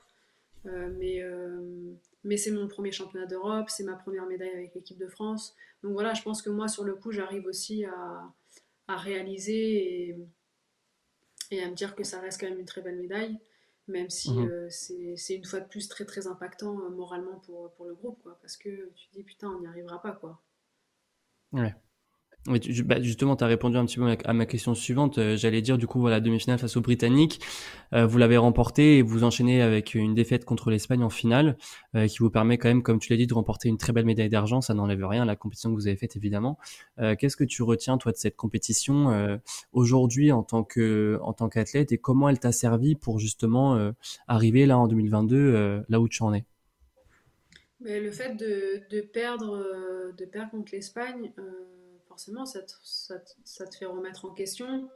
[0.66, 4.98] euh, mais, euh, mais c'est mon premier championnat d'Europe, c'est ma première médaille avec l'équipe
[4.98, 5.56] de France.
[5.82, 8.32] Donc voilà, je pense que moi, sur le coup, j'arrive aussi à,
[8.86, 10.16] à réaliser et,
[11.50, 13.38] et, à me dire que ça reste quand même une très belle médaille
[13.88, 14.48] même si mhm.
[14.48, 18.38] euh, c'est une fois de plus très très impactant moralement pour, pour le groupe, quoi,
[18.40, 20.40] parce que tu te dis putain, on n'y arrivera pas, quoi.
[21.52, 21.74] Ouais.
[22.46, 25.18] Bah, justement, tu as répondu un petit peu à ma question suivante.
[25.18, 27.40] Euh, j'allais dire, du coup, voilà, demi-finale face aux Britanniques.
[27.92, 31.56] Euh, vous l'avez remporté et vous enchaînez avec une défaite contre l'Espagne en finale,
[31.94, 34.06] euh, qui vous permet quand même, comme tu l'as dit, de remporter une très belle
[34.06, 34.60] médaille d'argent.
[34.60, 36.58] Ça n'enlève rien à la compétition que vous avez faite, évidemment.
[37.18, 39.40] Qu'est-ce que tu retiens, toi, de cette compétition
[39.72, 43.92] aujourd'hui en tant qu'athlète et comment elle t'a servi pour justement
[44.28, 46.44] arriver là en 2022, là où tu en es?
[47.80, 51.32] Mais Le fait de perdre, de perdre contre l'Espagne
[52.12, 54.90] forcément, ça te, fait remettre en question.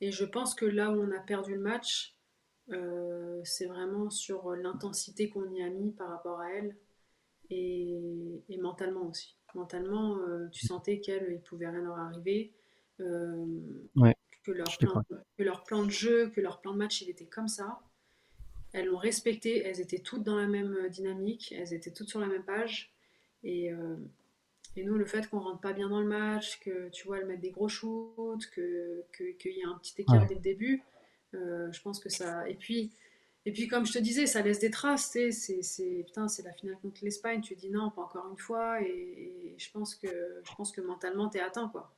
[0.00, 2.16] Et je pense que là où on a perdu le match,
[2.72, 6.76] euh, c'est vraiment sur l'intensité qu'on y a mis par rapport à elle
[7.50, 9.36] et, mentalement aussi.
[9.54, 12.52] Mentalement, euh, tu sentais qu'elle, il pouvait rien leur arriver.
[12.98, 13.46] Euh,
[14.42, 15.02] que, leur plan,
[15.38, 17.80] que leur plan de jeu, que leur plan de match, il était comme ça.
[18.72, 22.26] Elles l'ont respecté, elles étaient toutes dans la même dynamique, elles étaient toutes sur la
[22.26, 22.92] même page.
[23.44, 23.70] Et,
[24.76, 27.26] et nous, le fait qu'on rentre pas bien dans le match, que tu vois, elle
[27.26, 30.82] met des gros shoots, qu'il que, qu'il y a un petit écart dès le début,
[31.34, 32.48] euh, je pense que ça.
[32.48, 32.92] Et puis,
[33.46, 35.10] et puis, comme je te disais, ça laisse des traces.
[35.12, 37.40] C'est, c'est, putain, c'est la finale contre l'Espagne.
[37.40, 38.82] Tu dis non, pas encore une fois.
[38.82, 41.94] Et, je pense que, je pense que mentalement, t'es atteint, quoi.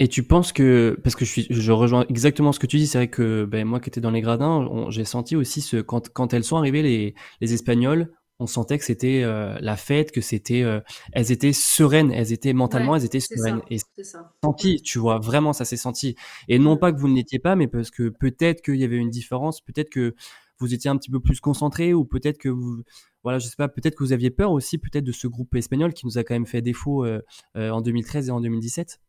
[0.00, 2.88] Et tu penses que, parce que je, suis, je rejoins exactement ce que tu dis,
[2.88, 6.08] c'est vrai que ben, moi qui étais dans les gradins, j'ai senti aussi ce, quand,
[6.08, 8.12] quand elles sont arrivées, les, les Espagnols,
[8.42, 10.80] on sentait que c'était euh, la fête, que c'était, euh,
[11.12, 13.62] elles étaient sereines, elles étaient mentalement, elles étaient sereines.
[13.70, 14.34] et c'est ça.
[14.42, 16.16] Senti, tu vois, vraiment, ça s'est senti.
[16.48, 18.96] Et non pas que vous ne l'étiez pas, mais parce que peut-être qu'il y avait
[18.96, 20.14] une différence, peut-être que
[20.58, 22.82] vous étiez un petit peu plus concentré, ou peut-être que vous,
[23.22, 25.92] voilà, je sais pas, peut-être que vous aviez peur aussi, peut-être de ce groupe espagnol
[25.94, 27.20] qui nous a quand même fait défaut euh,
[27.54, 29.00] en 2013 et en 2017.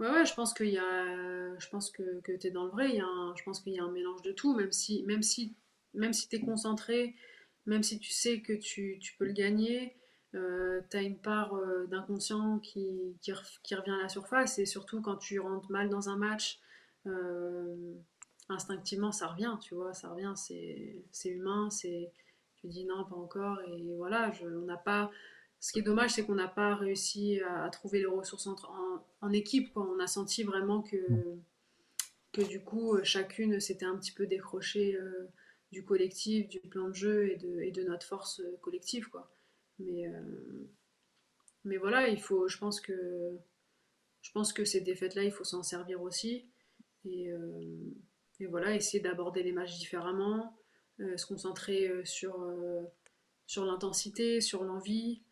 [0.00, 2.70] Ouais, ouais, je pense qu'il y a, je pense que, que tu es dans le
[2.70, 2.88] vrai.
[2.88, 5.22] Il y a je pense qu'il y a un mélange de tout, même si, même
[5.22, 5.56] si,
[5.92, 7.14] même si tu es concentré
[7.68, 9.94] même si tu sais que tu, peux le gagner,
[10.34, 13.32] euh, tu as une part euh, d'inconscient qui, qui,
[13.74, 14.58] revient à la surface.
[14.58, 16.60] Et surtout, quand tu rentres mal dans un match,
[17.06, 17.94] euh,
[18.48, 22.10] instinctivement, ça revient, tu vois, ça revient, c'est humain, c'est
[22.56, 23.60] tu dis non, pas encore.
[23.68, 25.10] Et voilà, je, on n'a pas.
[25.60, 28.56] Ce qui est dommage, c'est qu'on n'a pas réussi à, trouver les ressources en,
[29.20, 29.76] en, équipe.
[29.76, 30.96] On a senti vraiment que,
[32.32, 34.96] que du coup, chacune s'était un petit peu décrochée
[35.72, 39.08] du collectif, du plan de jeu et de, et de notre force euh, collective.
[39.08, 39.30] Quoi.
[39.78, 40.66] Mais, euh,
[41.64, 43.38] mais voilà, il faut, je pense que,
[44.22, 46.46] je pense que ces défaites-là, il faut s'en servir aussi.
[47.04, 47.62] Et, euh,
[48.40, 50.56] et voilà, essayer d'aborder les matchs différemment,
[50.98, 52.44] se concentrer sur,
[53.46, 55.22] sur l'intensité, sur l'envie,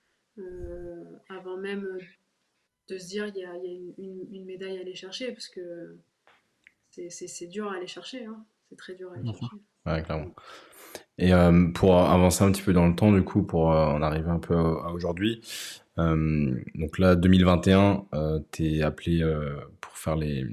[1.29, 1.99] avant même
[2.89, 5.49] de se dire il y a, y a une, une, médaille à aller chercher, parce
[5.49, 5.97] que
[6.91, 8.25] c'est dur à aller chercher.
[8.25, 8.45] Hein.
[8.69, 9.57] C'est très dur à aller chercher.
[9.87, 10.35] Ouais, clairement.
[11.19, 14.03] Et euh, pour avancer un petit peu dans le temps, du coup, pour euh, en
[14.03, 15.41] arriver un peu à, aujourd'hui,
[15.99, 18.05] euh, donc là, 2021,
[18.53, 19.25] tu es appelé
[19.81, 20.45] pour faire les,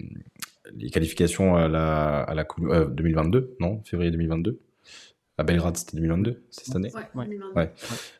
[0.75, 4.59] les qualifications à la, à la Coupe 2022, non Février 2022
[5.39, 6.91] à Belgrade, c'était 2022, c'est cette année?
[7.15, 7.71] Ouais, ouais.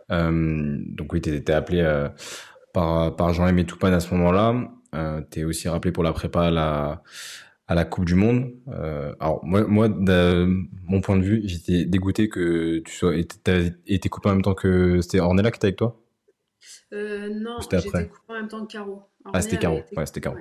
[0.09, 2.09] donc oui, tu étais appelé
[2.73, 4.67] par, par Jean-Aimé Toupane à ce moment-là.
[5.29, 7.03] tu es aussi rappelé pour la prépa à la,
[7.67, 8.51] à la Coupe du Monde.
[8.67, 10.47] Euh, alors moi, moi de
[10.83, 15.01] mon point de vue, j'étais dégoûté que tu sois été coupé en même temps que
[15.01, 15.99] c'était Ornella qui était avec toi?
[16.93, 19.01] Euh, non, j'étais coupé en même temps que Caro.
[19.33, 20.35] ah c'était Caro, ouais c'était Caro.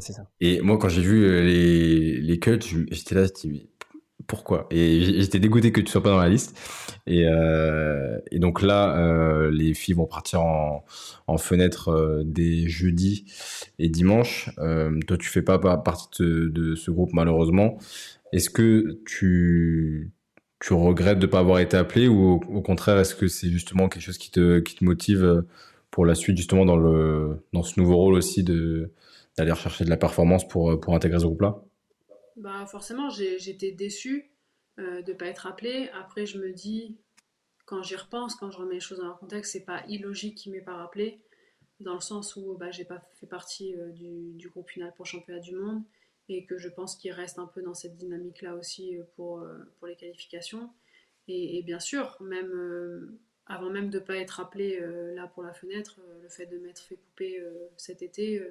[0.00, 0.28] c'est ça.
[0.40, 2.58] Et moi quand j'ai vu euh, les les cuts,
[2.90, 3.26] j'étais là,
[4.26, 6.56] pourquoi Et j'étais dégoûté que tu sois pas dans la liste.
[7.06, 10.84] Et, euh, donc là, euh, les filles vont partir en,
[11.26, 13.26] en fenêtre euh, dès jeudi
[13.78, 14.50] et dimanche.
[14.58, 17.78] Euh, toi, tu fais pas partie de, ce groupe malheureusement.
[18.32, 20.12] Est-ce que tu
[20.70, 24.18] regrettes de pas avoir été appelé ou au, contraire, est-ce que c'est justement quelque chose
[24.18, 25.44] qui te motive
[25.90, 29.96] pour la suite justement dans le dans ce nouveau rôle aussi d'aller rechercher de la
[29.96, 31.62] performance pour pour intégrer ce groupe-là?
[32.36, 34.30] Bah forcément, j'étais déçue
[34.78, 35.88] euh, de ne pas être appelée.
[35.94, 36.98] Après, je me dis,
[37.64, 40.52] quand j'y repense, quand je remets les choses dans leur contexte, c'est pas illogique qu'il
[40.52, 41.22] m'ait pas rappelé,
[41.80, 45.40] dans le sens où bah, j'ai pas fait partie euh, du, groupe final pour championnat
[45.40, 45.82] du monde
[46.28, 49.46] et que je pense qu'il reste un peu dans cette dynamique-là aussi euh, pour,
[49.78, 50.70] pour les qualifications.
[51.28, 54.78] Et, bien sûr, même avant même de ne pas être appelé
[55.14, 57.42] là pour la fenêtre, le fait de m'être fait couper
[57.78, 58.42] cet été,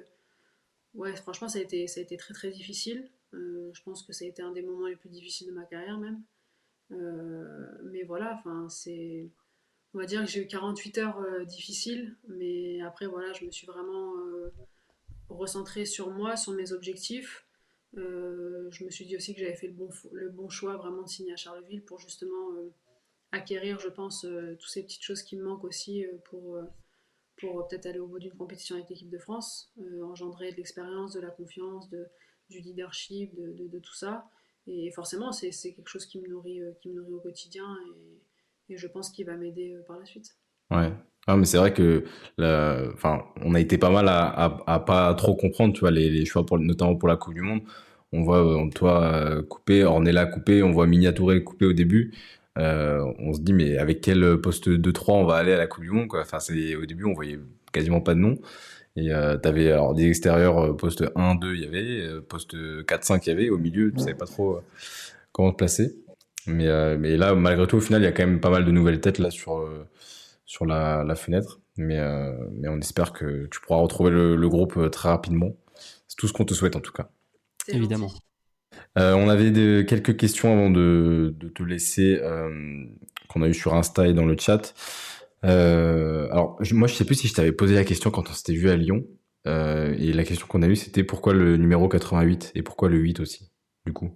[0.94, 3.08] ouais, franchement, ça a, été, ça a été très très difficile.
[3.74, 5.64] Euh, je pense que ça a été un des moments les plus difficiles de ma
[5.64, 6.22] carrière même.
[6.92, 9.30] Euh, mais voilà, enfin c'est
[9.94, 13.50] on va dire que j'ai eu 48 heures euh, difficiles, mais après voilà, je me
[13.50, 14.14] suis vraiment
[15.28, 17.46] recentrée sur moi, sur mes objectifs.
[17.94, 21.08] je me suis dit aussi que j'avais fait le bon, le bon choix vraiment de
[21.08, 22.50] signer à Charleville pour justement
[23.32, 24.26] acquérir, je pense,
[24.58, 26.58] toutes ces petites choses qui me manquent aussi pour,
[27.36, 29.72] pour peut-être aller au bout d'une compétition avec l'équipe de France,
[30.02, 32.06] engendrer de l'expérience, de la confiance, de,
[32.50, 34.24] du leadership, de, de, tout ça.
[34.66, 37.64] Et forcément, c'est quelque chose qui me nourrit, euh, qui me nourrit au quotidien
[38.68, 40.38] et, je pense qu'il va m'aider euh, par la suite.
[40.70, 40.90] Ouais.
[41.26, 42.04] Ah, mais c'est vrai que,
[42.38, 46.58] on a été pas mal à, à, pas trop comprendre, tu vois, les, choix, pour,
[46.58, 47.60] notamment pour la Coupe du Monde.
[48.12, 52.14] On voit euh, toi couper, Ornella couper, on voit Miniatouré couper au début.
[52.56, 55.90] on se dit, mais avec quel poste 2-3 on va aller à la Coupe du
[55.90, 57.38] Monde, au début, on voyait
[57.72, 58.38] quasiment pas de nom.
[58.96, 62.54] Et euh, t'avais alors des extérieurs euh, poste 1, 2, il y avait, euh, poste
[62.86, 64.60] 4, 5, il y avait, au milieu, tu savais pas trop euh,
[65.32, 65.96] comment te placer.
[66.46, 66.66] Mais,
[66.98, 69.00] mais là, malgré tout, au final, il y a quand même pas mal de nouvelles
[69.00, 69.66] têtes là sur,
[70.44, 71.60] sur la, la fenêtre.
[71.78, 71.98] Mais,
[72.52, 75.56] mais on espère que tu pourras retrouver le, le groupe très rapidement.
[76.06, 77.08] C'est tout ce qu'on te souhaite en tout cas.
[77.66, 78.12] Évidemment.
[78.98, 82.20] Euh, on avait de, quelques questions avant de, de te laisser,
[83.28, 84.74] qu'on a eu sur Insta et dans le chat.
[85.44, 88.54] Euh, alors, moi, je sais plus si je t'avais posé la question quand on s'était
[88.54, 89.06] vu à Lyon.
[89.46, 92.98] Euh, et la question qu'on a eue, c'était pourquoi le numéro 88 et pourquoi le
[92.98, 93.50] 8 aussi,
[93.84, 94.10] du coup?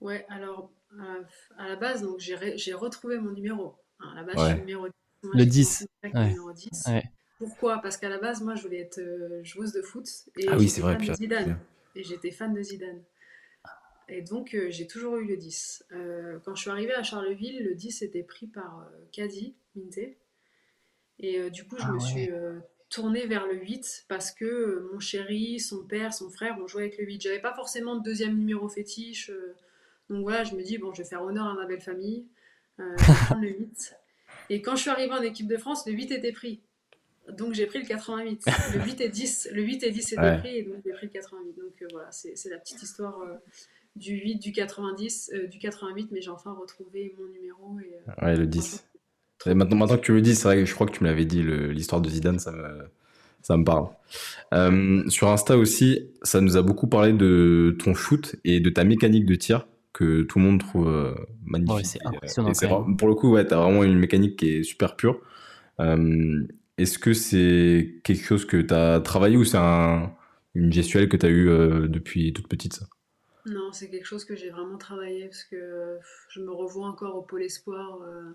[0.00, 1.22] Ouais, alors, euh,
[1.56, 3.76] à la base, donc j'ai retrouvé mon numéro.
[4.00, 4.92] à la base, je suis numéro 10.
[5.34, 5.86] le 10.
[6.14, 6.70] Numéro 10.
[7.38, 7.78] Pourquoi?
[7.78, 9.00] Parce qu'à la base, moi, je voulais être
[9.44, 10.08] joueuse de foot.
[10.36, 10.96] Et ah oui, c'est vrai.
[10.96, 11.58] De Zidane.
[11.94, 13.00] Et j'étais fan de Zidane.
[14.08, 15.86] Et donc, j'ai toujours eu le 10.
[16.44, 20.18] quand je suis arrivée à Charleville, le 10 était pris par Caddy, Minté.
[21.18, 22.30] Et du coup, je ah me suis
[22.88, 26.98] tournée vers le 8 parce que mon chéri, son père, son frère ont joué avec
[26.98, 27.20] le 8.
[27.20, 29.30] J'avais pas forcément de deuxième numéro fétiche.
[30.08, 32.26] donc voilà, je me dis, bon, je vais faire honneur à ma belle famille.
[32.78, 33.94] je vais prendre le 8.
[34.50, 36.62] Et quand je suis arrivée en équipe de France, le 8 était pris.
[37.30, 38.46] Donc j'ai pris le 88.
[38.74, 41.12] Le 8 et 10, le 8 et 10 étaient pris et donc j'ai pris le
[41.12, 41.56] 88.
[41.58, 43.34] Donc euh, voilà, c'est la petite histoire euh,
[43.96, 47.78] du 8, du 90, euh, du 88, mais j'ai enfin retrouvé mon numéro.
[47.80, 48.84] Et, ouais, le 10.
[49.46, 51.24] Maintenant, maintenant que tu le dis, c'est vrai que je crois que tu me l'avais
[51.24, 52.90] dit, l'histoire de Zidane, ça me,
[53.42, 53.88] ça me parle.
[55.10, 59.26] sur Insta aussi, ça nous a beaucoup parlé de ton shoot et de ta mécanique
[59.26, 61.86] de tir que tout le monde trouve magnifique.
[61.86, 62.94] c'est impressionnant.
[62.96, 65.20] pour le coup, ouais, tu as vraiment une mécanique qui est super pure.
[66.78, 69.58] Est-ce que c'est quelque chose que tu as travaillé ou c'est
[70.54, 72.86] une gestuelle que tu as eue euh, depuis toute petite ça?
[73.48, 75.98] Non, c'est quelque chose que j'ai vraiment travaillé parce que
[76.30, 78.00] je me revois encore au pôle espoir.
[78.02, 78.32] Euh,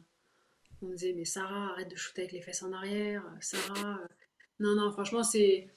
[0.82, 3.24] on me disait, mais Sarah, arrête de shooter avec les fesses en arrière.
[3.40, 4.00] Sarah.
[4.02, 4.08] Euh.
[4.60, 5.68] Non, non, franchement, c'est.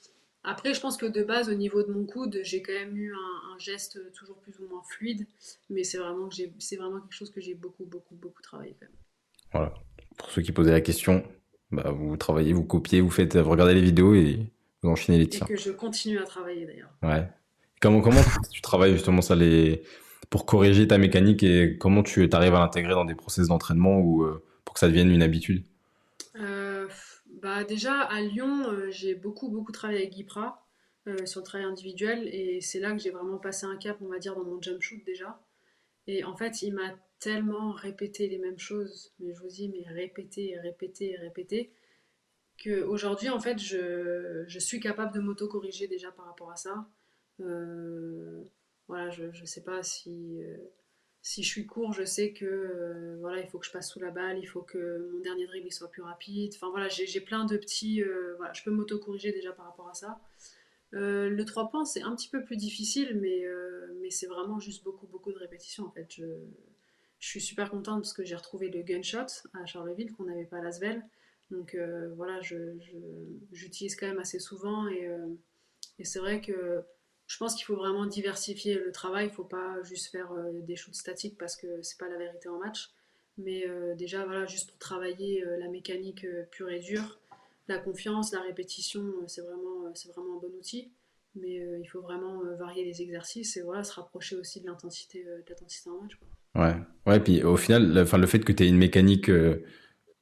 [0.43, 3.13] Après, je pense que de base, au niveau de mon coude, j'ai quand même eu
[3.13, 5.25] un, geste toujours plus ou moins fluide,
[5.69, 8.95] mais c'est vraiment, vraiment quelque chose que j'ai beaucoup, beaucoup, beaucoup travaillé quand même.
[9.51, 9.73] Voilà.
[10.15, 11.23] Pour ceux qui posaient la question,
[11.71, 14.39] bah, vous travaillez, vous copiez, vous faites, vous regardez les vidéos et
[14.83, 15.43] vous enchaînez les tirs.
[15.49, 16.93] Et que je continue à travailler d'ailleurs.
[17.01, 17.27] Ouais.
[17.81, 18.21] Comment, comment
[18.51, 19.83] tu travailles justement ça les...
[20.29, 24.23] pour corriger ta mécanique et comment tu arrives à l'intégrer dans des process d'entraînement ou
[24.23, 25.63] euh, pour que ça devienne une habitude?
[26.39, 26.87] Euh,
[27.41, 30.63] bah Déjà à Lyon, euh, j'ai beaucoup, beaucoup travaillé avec Guipra
[31.23, 34.19] sur le travail individuel et c'est là que j'ai vraiment passé un cap, on va
[34.19, 35.39] dire, dans mon jump shoot déjà.
[36.05, 39.89] Et en fait, il m'a tellement répété les mêmes choses, mais je vous dis, mais
[39.89, 41.71] répéter, répéter, répéter,
[42.61, 46.87] qu'aujourd'hui, en fait, je, je, suis capable de m'auto-corriger déjà par rapport à ça.
[47.41, 48.43] Euh,
[48.87, 50.57] voilà, je ne sais pas si, euh,
[51.21, 53.99] si je suis court, je sais que euh, voilà, il faut que je passe sous
[53.99, 56.53] la balle, il faut que mon dernier dribble soit plus rapide.
[56.55, 58.01] Enfin voilà, j'ai plein de petits.
[58.37, 60.19] voilà, je peux m'auto-corriger déjà par rapport à ça.
[60.91, 63.45] Le 3 points, c'est un petit peu plus difficile, mais,
[64.01, 65.85] mais c'est vraiment juste beaucoup, beaucoup de répétitions.
[65.85, 66.25] En fait, je,
[67.19, 70.57] je suis super contente parce que j'ai retrouvé le gunshot à Charleville qu'on n'avait pas
[70.57, 71.05] à Lasvel.
[71.51, 71.77] Donc
[72.15, 72.39] voilà,
[73.51, 75.09] j'utilise quand même assez souvent et,
[75.99, 76.85] et c'est vrai que
[77.27, 79.25] je pense qu'il faut vraiment diversifier le travail.
[79.25, 80.31] Il ne faut pas juste faire
[80.63, 82.89] des shoots statiques parce que c'est pas la vérité en match.
[83.37, 83.65] Mais
[83.95, 87.19] déjà, voilà, juste pour travailler la mécanique pure et dure,
[87.67, 90.91] la confiance, la répétition, euh, c'est vraiment, euh, c'est vraiment un bon outil.
[91.35, 95.23] Mais euh, il faut vraiment varier les exercices et voilà, se rapprocher aussi de l'intensité,
[95.87, 96.17] en match.
[96.55, 96.75] Ouais,
[97.05, 99.29] ouais, puis au final, le, le fait que tu aies une mécanique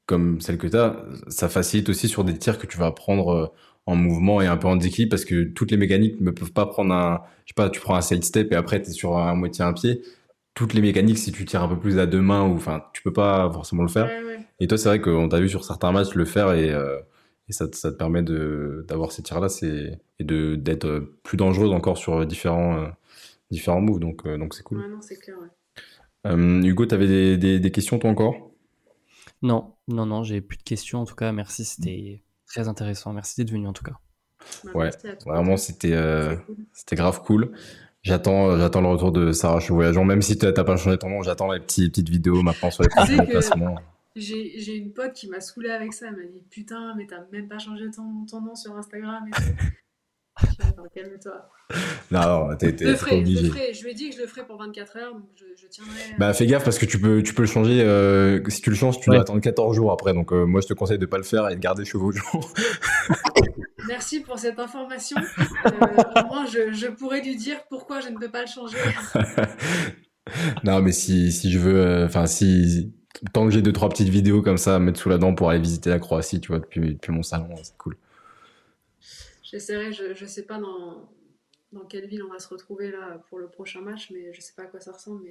[0.05, 3.53] comme celle que tu as, ça facilite aussi sur des tirs que tu vas prendre
[3.85, 6.65] en mouvement et un peu en déclic parce que toutes les mécaniques ne peuvent pas
[6.65, 7.21] prendre un.
[7.45, 9.63] Je sais pas, tu prends un side step et après tu es sur un moitié
[9.63, 10.01] un pied.
[10.53, 13.01] Toutes les mécaniques, si tu tires un peu plus à deux mains, ou enfin, tu
[13.01, 14.09] peux pas forcément le faire.
[14.59, 16.73] Et toi, c'est vrai qu'on t'a vu sur certains matchs le faire et
[17.47, 22.77] et ça, ça te permet d'avoir ces tirs-là et d'être plus dangereuse encore sur différents,
[22.77, 22.87] euh,
[23.51, 23.99] différents moves.
[23.99, 24.79] Donc, euh, donc c'est cool.
[24.79, 25.47] Ouais, non, c'est clair, ouais.
[26.27, 28.51] Euh, Hugo, tu avais des, des, des, questions, toi, encore?
[29.43, 31.01] Non, non, non, j'ai plus de questions.
[31.01, 33.13] En tout cas, merci, c'était très intéressant.
[33.13, 33.93] Merci d'être venu, en tout cas.
[34.63, 34.89] Bah, ouais,
[35.25, 35.97] vraiment, c'était
[36.73, 37.51] c'était grave cool.
[38.03, 41.09] J'attends, j'attends le retour de Sarah Je Voyageant, même si tu n'as pas changé ton
[41.09, 43.79] nom, j'attends les petites, petites vidéos maintenant sur les placements.
[44.15, 46.07] J'ai une pote qui m'a saoulé avec ça.
[46.07, 49.31] Elle m'a dit Putain, mais t'as même pas changé ton, ton nom sur Instagram et
[49.31, 49.41] tout.
[50.93, 51.49] Calme-toi.
[52.11, 52.67] Non, t'es
[53.11, 53.47] obligé.
[53.47, 55.67] Je, je lui ai dit que je le ferais pour 24 heures, donc je, je
[55.67, 55.93] tiendrai.
[55.93, 57.81] Euh, bah, fais gaffe parce que tu peux, tu peux le changer.
[57.81, 60.13] Euh, si tu le changes, tu dois attendre 14 jours après.
[60.13, 62.53] Donc, euh, moi, je te conseille de pas le faire et de garder chevaux jours.
[63.87, 65.17] Merci pour cette information.
[65.65, 68.77] au moins, je, je, pourrais lui dire pourquoi je ne peux pas le changer.
[70.63, 72.03] non, mais si, si je veux.
[72.05, 72.93] Enfin, si
[73.33, 75.49] tant que j'ai deux trois petites vidéos comme ça à mettre sous la dent pour
[75.49, 77.95] aller visiter la Croatie, tu vois, depuis, depuis mon salon, c'est cool.
[79.55, 81.09] J'essaierai, je, je sais pas dans,
[81.71, 84.51] dans quelle ville on va se retrouver là pour le prochain match, mais je sais
[84.53, 85.23] pas à quoi ça ressemble.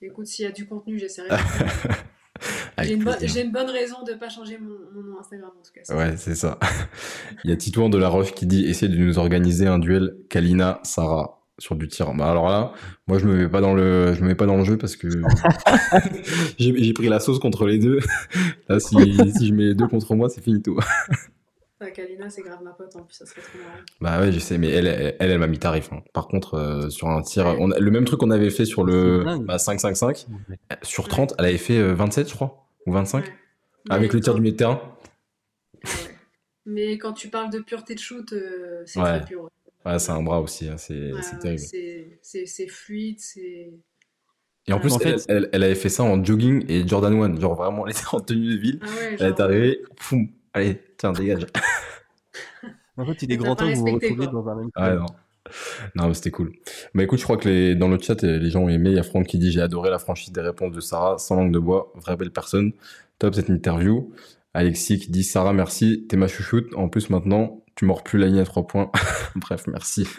[0.00, 1.28] Mais écoute, s'il y a du contenu, j'essaierai.
[2.82, 5.94] j'ai une, une, bonne raison de pas changer mon, mon, nom Instagram en tout cas.
[5.94, 6.58] Ouais, c'est ça.
[7.44, 10.16] Il y a Titouan de la Roche qui dit essayer de nous organiser un duel
[10.30, 12.14] Kalina Sarah sur du tir.
[12.14, 12.72] Bah alors là,
[13.06, 14.96] moi je me mets pas dans le, je me mets pas dans le jeu parce
[14.96, 15.08] que
[16.58, 17.98] j'ai pris la sauce contre les deux.
[18.70, 18.96] Là, si,
[19.36, 20.74] si je mets les deux contre moi, c'est finito.
[20.74, 20.84] Bah,
[21.86, 23.78] Kalina, c'est grave ma pote, en plus, ça serait trop marrant.
[24.00, 25.92] Bah ouais, je sais, mais elle, elle, elle, m'a mis tarif.
[25.92, 26.02] Hein.
[26.12, 29.24] Par contre, euh, sur un tir, on le même truc qu'on avait fait sur le
[29.42, 30.26] bah, 5-5-5,
[30.82, 33.24] sur 30, elle avait fait 27, euh, je crois, ou 25,
[33.90, 34.80] avec le tir du milieu terrain.
[36.66, 39.48] Mais quand tu parles de pureté de shoot, euh, c'est très pur.
[39.86, 41.62] Ouais, c'est un bras aussi, hein, c'est terrible.
[42.22, 43.72] C'est fluide, c'est.
[44.66, 47.40] Et en plus, en fait, elle, elle, avait fait ça en jogging et Jordan One.
[47.40, 48.80] Genre vraiment, elle était en tenue de ville.
[48.82, 48.86] Ah
[49.18, 51.46] elle est arrivée, poum, allez, tiens, dégage.
[52.96, 54.92] en fait, il est grand temps que vous vous retrouviez dans un même club.
[54.92, 55.06] Ouais, non.
[55.94, 56.52] Non, mais c'était cool.
[56.94, 58.90] Bah écoute, je crois que les, dans le chat, les gens ont aimé.
[58.90, 61.36] Il y a Franck qui dit J'ai adoré la franchise des réponses de Sarah, sans
[61.36, 62.72] langue de bois, vraie belle personne.
[63.18, 64.12] Top cette interview.
[64.54, 66.74] Alexis qui dit Sarah, merci, t'es ma chouchoute.
[66.74, 68.90] En plus, maintenant, tu mords plus la ligne à trois points.
[69.36, 70.06] Bref, merci.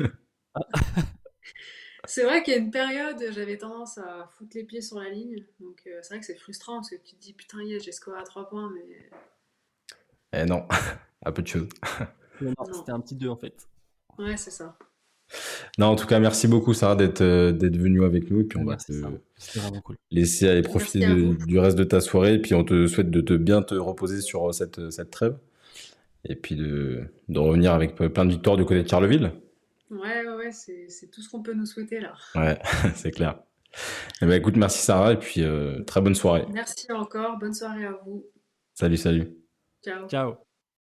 [2.06, 5.10] C'est vrai qu'il y a une période, j'avais tendance à foutre les pieds sur la
[5.10, 5.46] ligne.
[5.60, 8.20] Donc euh, c'est vrai que c'est frustrant parce que tu te dis putain, j'ai scoré
[8.20, 9.10] à 3 points, mais.
[10.34, 10.66] Eh non,
[11.26, 11.68] à peu de choses.
[12.72, 13.68] c'était un petit 2 en fait.
[14.18, 14.78] Ouais, c'est ça.
[15.78, 18.58] Non, en tout cas, merci beaucoup Sarah d'être euh, d'être venue avec nous et puis
[18.58, 18.92] on va te
[20.10, 21.06] laisser aller profiter
[21.46, 24.22] du reste de ta soirée et puis on te souhaite de te bien te reposer
[24.22, 25.38] sur cette, cette trêve
[26.26, 29.32] et puis de, de revenir avec plein de victoires du côté de Charleville.
[29.92, 32.14] Ouais, ouais, c'est tout ce qu'on peut nous souhaiter là.
[32.36, 32.60] Ouais,
[32.96, 33.40] c'est clair.
[34.22, 36.46] Eh ben, écoute, merci Sarah et puis euh, très bonne soirée.
[36.52, 38.26] Merci encore, bonne soirée à vous.
[38.74, 39.39] Salut, salut.
[39.82, 40.08] Ciao.
[40.08, 40.49] Ciao.